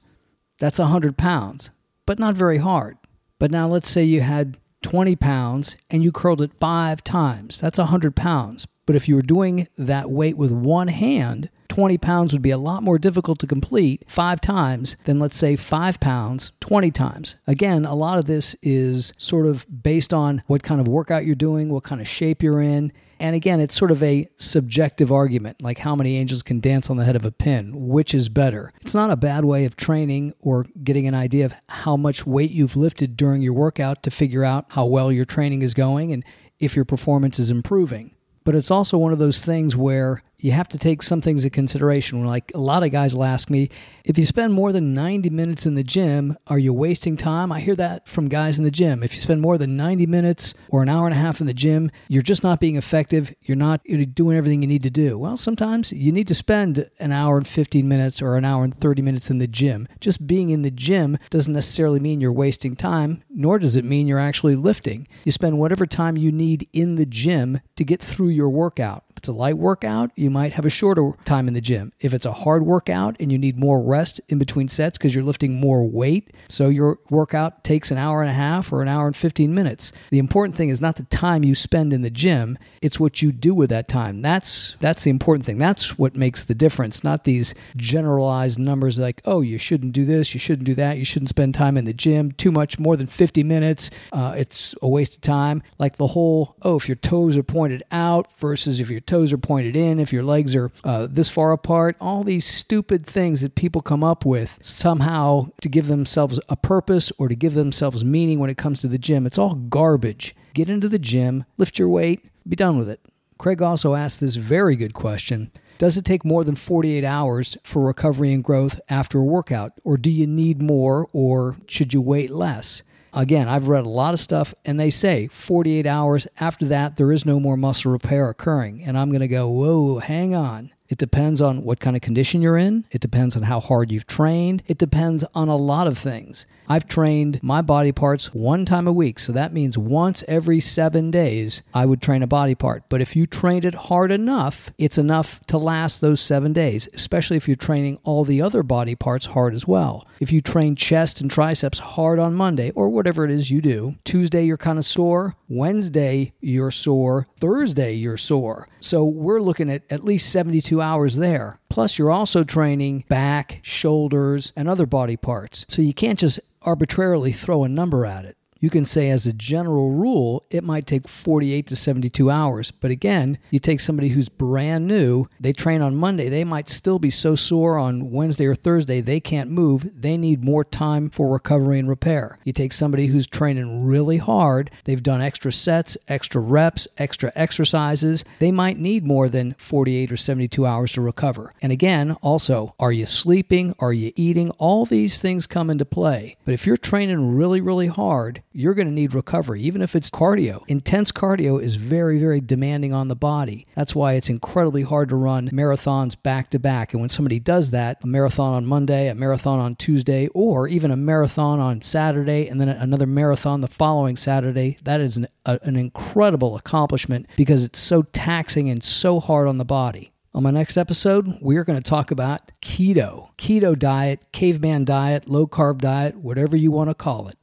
that's 0.60 0.80
100 0.80 1.18
pounds, 1.18 1.72
but 2.06 2.20
not 2.20 2.36
very 2.36 2.58
hard. 2.58 2.98
But 3.40 3.52
now 3.52 3.68
let's 3.68 3.90
say 3.90 4.04
you 4.04 4.22
had 4.22 4.58
20 4.82 5.16
pounds 5.16 5.76
and 5.90 6.04
you 6.04 6.12
curled 6.12 6.42
it 6.42 6.52
five 6.60 7.04
times, 7.04 7.60
that's 7.60 7.78
100 7.78 8.16
pounds. 8.16 8.68
But 8.86 8.96
if 8.96 9.08
you 9.08 9.16
were 9.16 9.22
doing 9.22 9.68
that 9.78 10.10
weight 10.10 10.36
with 10.38 10.52
one 10.52 10.90
hand, 10.90 11.50
20 11.70 11.98
pounds 12.00 12.34
would 12.34 12.42
be 12.42 12.52
a 12.52 12.58
lot 12.58 12.84
more 12.84 13.00
difficult 13.00 13.40
to 13.40 13.48
complete 13.48 14.04
five 14.08 14.42
times 14.42 14.98
than, 15.06 15.20
let's 15.20 15.38
say, 15.38 15.56
five 15.56 16.00
pounds 16.02 16.52
20 16.60 16.92
times. 16.92 17.38
Again, 17.48 17.86
a 17.86 17.96
lot 17.96 18.18
of 18.18 18.26
this 18.26 18.56
is 18.62 19.14
sort 19.18 19.46
of 19.46 19.66
based 19.82 20.14
on 20.14 20.44
what 20.48 20.64
kind 20.64 20.82
of 20.82 20.88
workout 20.88 21.26
you're 21.26 21.36
doing, 21.36 21.70
what 21.70 21.84
kind 21.84 22.02
of 22.02 22.08
shape 22.08 22.44
you're 22.44 22.62
in. 22.62 22.92
And 23.22 23.36
again, 23.36 23.60
it's 23.60 23.78
sort 23.78 23.92
of 23.92 24.02
a 24.02 24.28
subjective 24.38 25.12
argument, 25.12 25.62
like 25.62 25.78
how 25.78 25.96
many 25.96 26.18
angels 26.18 26.42
can 26.42 26.60
dance 26.60 26.90
on 26.90 26.98
the 26.98 27.06
head 27.06 27.16
of 27.16 27.24
a 27.24 27.32
pin, 27.32 27.88
which 27.88 28.16
is 28.16 28.30
better. 28.30 28.74
It's 28.82 28.96
not 28.96 29.12
a 29.12 29.16
bad 29.16 29.46
way 29.46 29.66
of 29.66 29.76
training 29.76 30.34
or 30.42 30.66
getting 30.84 31.06
an 31.06 31.14
idea 31.14 31.46
of 31.46 31.54
how 31.70 31.96
much 31.96 32.26
weight 32.26 32.50
you've 32.50 32.76
lifted 32.76 33.16
during 33.16 33.44
your 33.44 33.54
workout 33.54 34.02
to 34.04 34.12
figure 34.12 34.44
out 34.44 34.66
how 34.70 34.88
well 34.88 35.12
your 35.12 35.26
training 35.26 35.62
is 35.62 35.76
going 35.76 36.12
and 36.12 36.26
if 36.60 36.76
your 36.76 36.84
performance 36.84 37.38
is 37.38 37.52
improving. 37.52 38.16
But 38.44 38.56
it's 38.56 38.72
also 38.72 38.98
one 38.98 39.14
of 39.14 39.20
those 39.20 39.40
things 39.40 39.76
where 39.78 40.24
you 40.42 40.52
have 40.52 40.68
to 40.70 40.78
take 40.78 41.02
some 41.04 41.22
things 41.22 41.46
into 41.46 41.54
consideration. 41.54 42.26
Like 42.26 42.52
a 42.54 42.60
lot 42.60 42.84
of 42.84 42.92
guys 42.92 43.16
will 43.16 43.24
ask 43.24 43.50
me, 43.50 43.70
if 44.04 44.18
you 44.18 44.26
spend 44.26 44.54
more 44.54 44.72
than 44.72 44.94
90 44.94 45.30
minutes 45.30 45.66
in 45.66 45.76
the 45.76 45.84
gym, 45.84 46.36
are 46.48 46.58
you 46.58 46.74
wasting 46.74 47.16
time? 47.16 47.52
I 47.52 47.60
hear 47.60 47.76
that 47.76 48.08
from 48.08 48.28
guys 48.28 48.58
in 48.58 48.64
the 48.64 48.72
gym. 48.72 49.04
If 49.04 49.14
you 49.16 49.22
spend 49.22 49.42
more 49.42 49.58
than 49.60 49.78
90 49.78 50.08
minutes 50.08 50.56
or 50.70 50.82
an 50.82 50.90
hour 50.90 51.06
and 51.06 51.14
a 51.14 51.20
half 51.20 51.40
in 51.40 51.48
the 51.48 51.54
gym, 51.54 51.92
you're 52.08 52.24
just 52.24 52.44
not 52.44 52.60
being 52.60 52.76
effective. 52.76 53.34
You're 53.44 53.56
not 53.56 53.82
doing 54.14 54.36
everything 54.36 54.62
you 54.64 54.68
need 54.68 54.84
to 54.84 54.90
do. 54.90 55.18
Well, 55.20 55.38
sometimes 55.38 55.94
you 55.94 56.12
need 56.12 56.28
to 56.28 56.36
spend 56.36 56.90
an 57.00 57.12
hour 57.12 57.38
and 57.38 57.48
15 57.48 57.88
minutes 57.88 58.22
or 58.22 58.36
an 58.36 58.46
hour 58.46 58.64
and 58.64 58.76
30 58.76 59.04
minutes 59.04 59.30
in 59.30 59.38
the 59.38 59.48
gym. 59.48 59.88
Just 60.00 60.26
being 60.26 60.50
in 60.50 60.64
the 60.64 60.72
gym 60.72 61.20
doesn't 61.30 61.54
necessarily 61.54 62.00
mean 62.00 62.20
you're 62.20 62.34
wasting 62.34 62.76
time, 62.76 63.24
nor 63.30 63.60
does 63.60 63.76
it 63.76 63.86
mean 63.86 64.08
you're 64.08 64.18
actually 64.18 64.56
lifting. 64.56 65.08
You 65.24 65.32
spend 65.32 65.60
whatever 65.60 65.86
time 65.86 66.18
you 66.18 66.32
need 66.32 66.68
in 66.74 66.96
the 66.96 67.06
gym 67.06 67.62
to 67.76 67.84
get 67.84 68.02
through 68.02 68.30
your 68.30 68.50
workout 68.50 69.04
it's 69.22 69.28
a 69.28 69.34
light 69.34 69.60
workout, 69.60 70.10
you 70.16 70.32
might 70.32 70.54
have 70.54 70.66
a 70.66 70.70
shorter 70.72 71.12
time 71.26 71.48
in 71.48 71.54
the 71.54 71.62
gym. 71.62 71.94
If 72.00 72.12
it's 72.12 72.26
a 72.26 72.34
hard 72.34 72.66
workout 72.66 73.16
and 73.20 73.32
you 73.32 73.38
need 73.38 73.56
more 73.56 73.80
rest 73.80 74.20
in 74.30 74.40
between 74.40 74.68
sets 74.68 74.98
because 74.98 75.14
you're 75.14 75.24
lifting 75.24 75.60
more 75.60 75.88
weight, 75.88 76.34
so 76.50 76.70
your 76.70 76.98
workout 77.12 77.64
takes 77.64 77.92
an 77.92 78.00
hour 78.00 78.22
and 78.22 78.32
a 78.32 78.34
half 78.34 78.74
or 78.74 78.82
an 78.82 78.88
hour 78.88 79.06
and 79.06 79.16
15 79.16 79.54
minutes. 79.54 79.94
The 80.10 80.18
important 80.18 80.58
thing 80.58 80.70
is 80.70 80.82
not 80.82 80.96
the 80.96 81.04
time 81.04 81.44
you 81.44 81.54
spend 81.54 81.94
in 81.94 82.02
the 82.02 82.10
gym, 82.10 82.58
it's 82.82 83.00
what 83.00 83.22
you 83.22 83.32
do 83.32 83.54
with 83.54 83.70
that 83.70 83.88
time. 83.88 84.24
That's 84.24 84.76
that's 84.80 85.04
the 85.04 85.12
important 85.12 85.46
thing. 85.46 85.60
That's 85.60 86.00
what 86.00 86.16
makes 86.16 86.44
the 86.44 86.56
difference, 86.56 87.04
not 87.04 87.24
these 87.24 87.54
generalized 87.78 88.58
numbers 88.58 88.98
like, 88.98 89.22
"Oh, 89.24 89.42
you 89.42 89.60
shouldn't 89.60 89.94
do 89.94 90.04
this, 90.04 90.34
you 90.34 90.40
shouldn't 90.40 90.66
do 90.66 90.74
that, 90.74 90.98
you 90.98 91.06
shouldn't 91.06 91.30
spend 91.30 91.54
time 91.54 91.78
in 91.78 91.86
the 91.86 91.94
gym 91.94 92.32
too 92.32 92.52
much 92.52 92.80
more 92.80 92.98
than 92.98 93.06
50 93.06 93.44
minutes. 93.44 93.92
Uh, 94.12 94.34
it's 94.36 94.74
a 94.82 94.90
waste 94.90 95.18
of 95.18 95.22
time." 95.22 95.62
Like 95.78 95.98
the 95.98 96.08
whole, 96.08 96.56
"Oh, 96.64 96.78
if 96.78 96.90
your 96.90 96.96
toes 96.96 97.38
are 97.38 97.44
pointed 97.44 97.84
out 97.92 98.28
versus 98.40 98.80
if 98.80 98.90
your 98.90 99.00
toes 99.12 99.34
are 99.34 99.38
pointed 99.38 99.76
in, 99.76 100.00
if 100.00 100.14
your 100.14 100.24
legs 100.24 100.56
are 100.56 100.72
uh, 100.86 101.06
this 101.10 101.30
far 101.30 101.52
apart, 101.52 101.98
all 102.00 102.24
these 102.24 102.46
stupid 102.46 103.06
things 103.06 103.42
that 103.42 103.56
people 103.56 103.82
come 103.82 104.06
up 104.06 104.24
with 104.24 104.58
somehow 104.62 105.48
to 105.62 105.68
give 105.68 105.88
themselves 105.88 106.40
a 106.48 106.56
purpose 106.56 107.12
or 107.18 107.28
to 107.28 107.36
give 107.36 107.54
themselves 107.54 108.06
meaning 108.06 108.40
when 108.40 108.50
it 108.50 108.58
comes 108.58 108.80
to 108.80 108.88
the 108.88 108.98
gym. 108.98 109.26
It's 109.26 109.38
all 109.38 109.56
garbage. 109.56 110.34
Get 110.54 110.70
into 110.70 110.88
the 110.88 110.98
gym, 110.98 111.44
lift 111.58 111.78
your 111.78 111.90
weight, 111.90 112.24
be 112.48 112.56
done 112.56 112.78
with 112.78 112.90
it. 112.90 113.02
Craig 113.38 113.62
also 113.62 113.96
asked 113.96 114.22
this 114.22 114.38
very 114.38 114.78
good 114.78 114.94
question. 114.94 115.52
Does 115.78 115.98
it 115.98 116.06
take 116.06 116.24
more 116.24 116.46
than 116.46 116.56
48 116.56 117.04
hours 117.04 117.58
for 117.64 117.86
recovery 117.86 118.32
and 118.32 118.42
growth 118.42 118.80
after 118.88 119.20
a 119.20 119.26
workout? 119.26 119.74
Or 119.84 119.98
do 119.98 120.10
you 120.10 120.26
need 120.26 120.62
more 120.62 121.10
or 121.12 121.58
should 121.68 121.94
you 121.94 122.00
wait 122.00 122.32
less? 122.32 122.82
Again, 123.14 123.50
I've 123.50 123.68
read 123.68 123.86
a 123.86 123.90
lot 123.90 124.14
of 124.14 124.20
stuff, 124.20 124.54
and 124.64 124.80
they 124.80 124.90
say 124.90 125.28
48 125.28 125.86
hours 125.86 126.28
after 126.40 126.66
that, 126.66 126.96
there 126.96 127.12
is 127.12 127.26
no 127.26 127.40
more 127.40 127.58
muscle 127.58 127.92
repair 127.92 128.30
occurring. 128.30 128.84
And 128.84 128.98
I'm 128.98 129.10
going 129.10 129.22
to 129.22 129.28
go, 129.28 129.50
whoa, 129.50 130.00
hang 130.00 130.34
on. 130.34 130.72
It 130.92 130.98
depends 130.98 131.40
on 131.40 131.64
what 131.64 131.80
kind 131.80 131.96
of 131.96 132.02
condition 132.02 132.42
you're 132.42 132.58
in. 132.58 132.84
It 132.92 133.00
depends 133.00 133.38
on 133.38 133.44
how 133.44 133.62
hard 133.62 133.92
you've 133.92 134.06
trained. 134.06 134.62
It 134.68 134.78
depends 134.78 135.24
on 135.34 135.48
a 135.48 135.56
lot 135.56 135.88
of 135.88 135.98
things. 135.98 136.46
I've 136.68 136.88
trained 136.88 137.42
my 137.42 137.62
body 137.62 137.92
parts 137.92 138.34
one 138.34 138.66
time 138.66 138.88
a 138.88 138.94
week, 138.94 139.20
so 139.20 139.32
that 139.32 139.54
means 139.54 139.78
once 139.78 140.24
every 140.28 140.60
seven 140.60 141.10
days 141.10 141.64
I 141.74 141.86
would 141.86 142.02
train 142.02 142.24
a 142.24 142.28
body 142.28 142.56
part. 142.56 142.84
But 142.90 143.02
if 143.02 143.16
you 143.16 143.26
trained 143.26 143.66
it 143.66 143.74
hard 143.74 144.12
enough, 144.12 144.72
it's 144.78 144.98
enough 144.98 145.40
to 145.48 145.58
last 145.58 146.02
those 146.02 146.20
seven 146.20 146.54
days, 146.54 146.88
especially 146.94 147.38
if 147.38 147.48
you're 147.48 147.56
training 147.56 148.00
all 148.04 148.24
the 148.26 148.42
other 148.42 148.64
body 148.64 148.96
parts 148.96 149.28
hard 149.28 149.54
as 149.54 149.68
well. 149.68 150.06
If 150.20 150.32
you 150.32 150.42
train 150.42 150.76
chest 150.76 151.20
and 151.20 151.32
triceps 151.32 151.80
hard 151.80 152.20
on 152.20 152.36
Monday, 152.36 152.72
or 152.72 152.90
whatever 152.90 153.26
it 153.26 153.32
is 153.32 153.50
you 153.50 153.62
do, 153.62 153.96
Tuesday 154.04 154.46
you're 154.46 154.58
kind 154.58 154.78
of 154.78 154.86
sore, 154.86 155.36
Wednesday 155.50 156.34
you're 156.40 156.72
sore, 156.72 157.28
Thursday 157.38 157.94
you're 157.94 158.18
sore. 158.18 158.68
So 158.80 159.04
we're 159.04 159.42
looking 159.42 159.70
at 159.70 159.84
at 159.90 160.06
least 160.06 160.32
72 160.32 160.81
hours 160.82 161.18
there. 161.18 161.60
Plus, 161.70 161.98
you're 161.98 162.12
also 162.12 162.44
training 162.44 163.06
back, 163.08 163.60
shoulders, 163.62 164.52
and 164.56 164.68
other 164.68 164.86
body 164.86 165.18
parts. 165.18 165.66
So 165.70 165.82
you 165.82 165.94
can't 165.94 166.20
just 166.20 166.40
arbitrarily 166.64 167.32
throw 167.32 167.64
a 167.64 167.70
number 167.70 168.06
at 168.06 168.26
it. 168.26 168.38
You 168.62 168.70
can 168.70 168.86
say, 168.86 169.10
as 169.10 169.26
a 169.26 169.34
general 169.34 169.90
rule, 169.90 170.46
it 170.52 170.64
might 170.64 170.86
take 170.86 171.08
48 171.08 171.66
to 171.66 171.76
72 171.76 172.30
hours. 172.30 172.70
But 172.70 172.92
again, 172.92 173.40
you 173.50 173.58
take 173.58 173.80
somebody 173.80 174.10
who's 174.10 174.30
brand 174.30 174.86
new, 174.86 175.26
they 175.40 175.52
train 175.52 175.82
on 175.82 175.96
Monday, 175.96 176.30
they 176.30 176.44
might 176.44 176.70
still 176.70 177.00
be 177.00 177.10
so 177.10 177.36
sore 177.36 177.80
on 177.80 178.12
Wednesday 178.12 178.46
or 178.46 178.54
Thursday, 178.54 179.02
they 179.02 179.20
can't 179.20 179.50
move. 179.50 179.90
They 180.00 180.16
need 180.16 180.44
more 180.44 180.64
time 180.64 181.10
for 181.10 181.34
recovery 181.34 181.80
and 181.80 181.90
repair. 181.90 182.38
You 182.44 182.54
take 182.54 182.72
somebody 182.72 183.08
who's 183.08 183.26
training 183.26 183.84
really 183.84 184.18
hard, 184.18 184.70
they've 184.84 185.02
done 185.02 185.22
extra 185.22 185.52
sets, 185.52 185.98
extra 186.08 186.40
reps, 186.40 186.88
extra 187.00 187.32
exercises, 187.36 188.24
they 188.38 188.52
might 188.52 188.78
need 188.78 189.04
more 189.04 189.28
than 189.28 189.56
48 189.56 190.12
or 190.12 190.18
72 190.18 190.68
hours 190.68 190.92
to 190.92 191.02
recover. 191.02 191.56
And 191.64 191.72
again, 191.72 192.12
also, 192.22 192.76
are 192.80 192.92
you 192.92 193.08
sleeping? 193.08 193.74
Are 193.80 193.94
you 193.94 194.14
eating? 194.16 194.52
All 194.52 194.86
these 194.86 195.20
things 195.20 195.48
come 195.48 195.72
into 195.72 195.84
play. 195.84 196.38
But 196.46 196.54
if 196.54 196.68
you're 196.68 196.78
training 196.78 197.36
really, 197.36 197.60
really 197.60 197.88
hard, 197.88 198.44
you're 198.54 198.74
going 198.74 198.88
to 198.88 198.94
need 198.94 199.14
recovery, 199.14 199.62
even 199.62 199.82
if 199.82 199.96
it's 199.96 200.10
cardio. 200.10 200.64
Intense 200.68 201.12
cardio 201.12 201.62
is 201.62 201.76
very, 201.76 202.20
very 202.20 202.42
demanding 202.42 202.94
on 202.94 203.08
the 203.08 203.16
body. 203.16 203.66
That's 203.76 203.96
why 203.96 204.14
it's 204.14 204.30
incredibly 204.30 204.84
hard 204.84 205.10
to 205.10 205.16
run 205.16 205.50
marathons 205.50 206.22
back 206.22 206.50
to 206.52 206.60
back. 206.60 206.94
And 206.94 207.00
when 207.00 207.10
somebody 207.10 207.40
does 207.40 207.72
that, 207.72 208.00
a 208.04 208.08
marathon 208.08 208.54
on 208.54 208.66
Monday, 208.66 209.08
a 209.08 209.16
marathon 209.16 209.60
on 209.60 209.76
Tuesday, 209.76 210.28
or 210.30 210.68
even 210.68 210.92
a 210.92 210.98
marathon 210.98 211.60
on 211.60 211.82
Saturday, 211.82 212.48
and 212.48 212.60
then 212.60 212.70
another 212.70 213.08
marathon 213.08 213.62
the 213.62 213.68
following 213.68 214.18
Saturday, 214.18 214.78
that 214.84 215.00
is 215.00 215.18
an, 215.18 215.28
a, 215.46 215.60
an 215.64 215.76
incredible 215.76 216.56
accomplishment 216.56 217.28
because 217.38 217.64
it's 217.64 217.80
so 217.80 218.02
taxing 218.02 218.70
and 218.70 218.84
so 218.84 219.20
hard 219.20 219.48
on 219.48 219.58
the 219.58 219.66
body. 219.66 220.12
On 220.34 220.44
my 220.44 220.52
next 220.52 220.78
episode, 220.78 221.38
we're 221.42 221.66
going 221.66 221.82
to 221.82 221.90
talk 221.90 222.10
about 222.10 222.54
keto. 222.62 223.30
Keto 223.38 223.78
diet, 223.78 224.32
caveman 224.32 224.86
diet, 224.86 225.28
low 225.28 225.46
carb 225.46 225.80
diet, 225.80 226.16
whatever 226.16 226.56
you 226.56 226.72
want 226.72 226.90
to 226.90 226.94
call 226.94 227.28
it. 227.28 227.38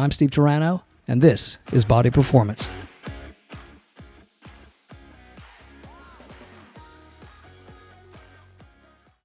I'm 0.00 0.10
Steve 0.12 0.30
Turano, 0.30 0.82
and 1.06 1.20
this 1.20 1.58
is 1.72 1.84
Body 1.84 2.10
Performance. 2.10 2.70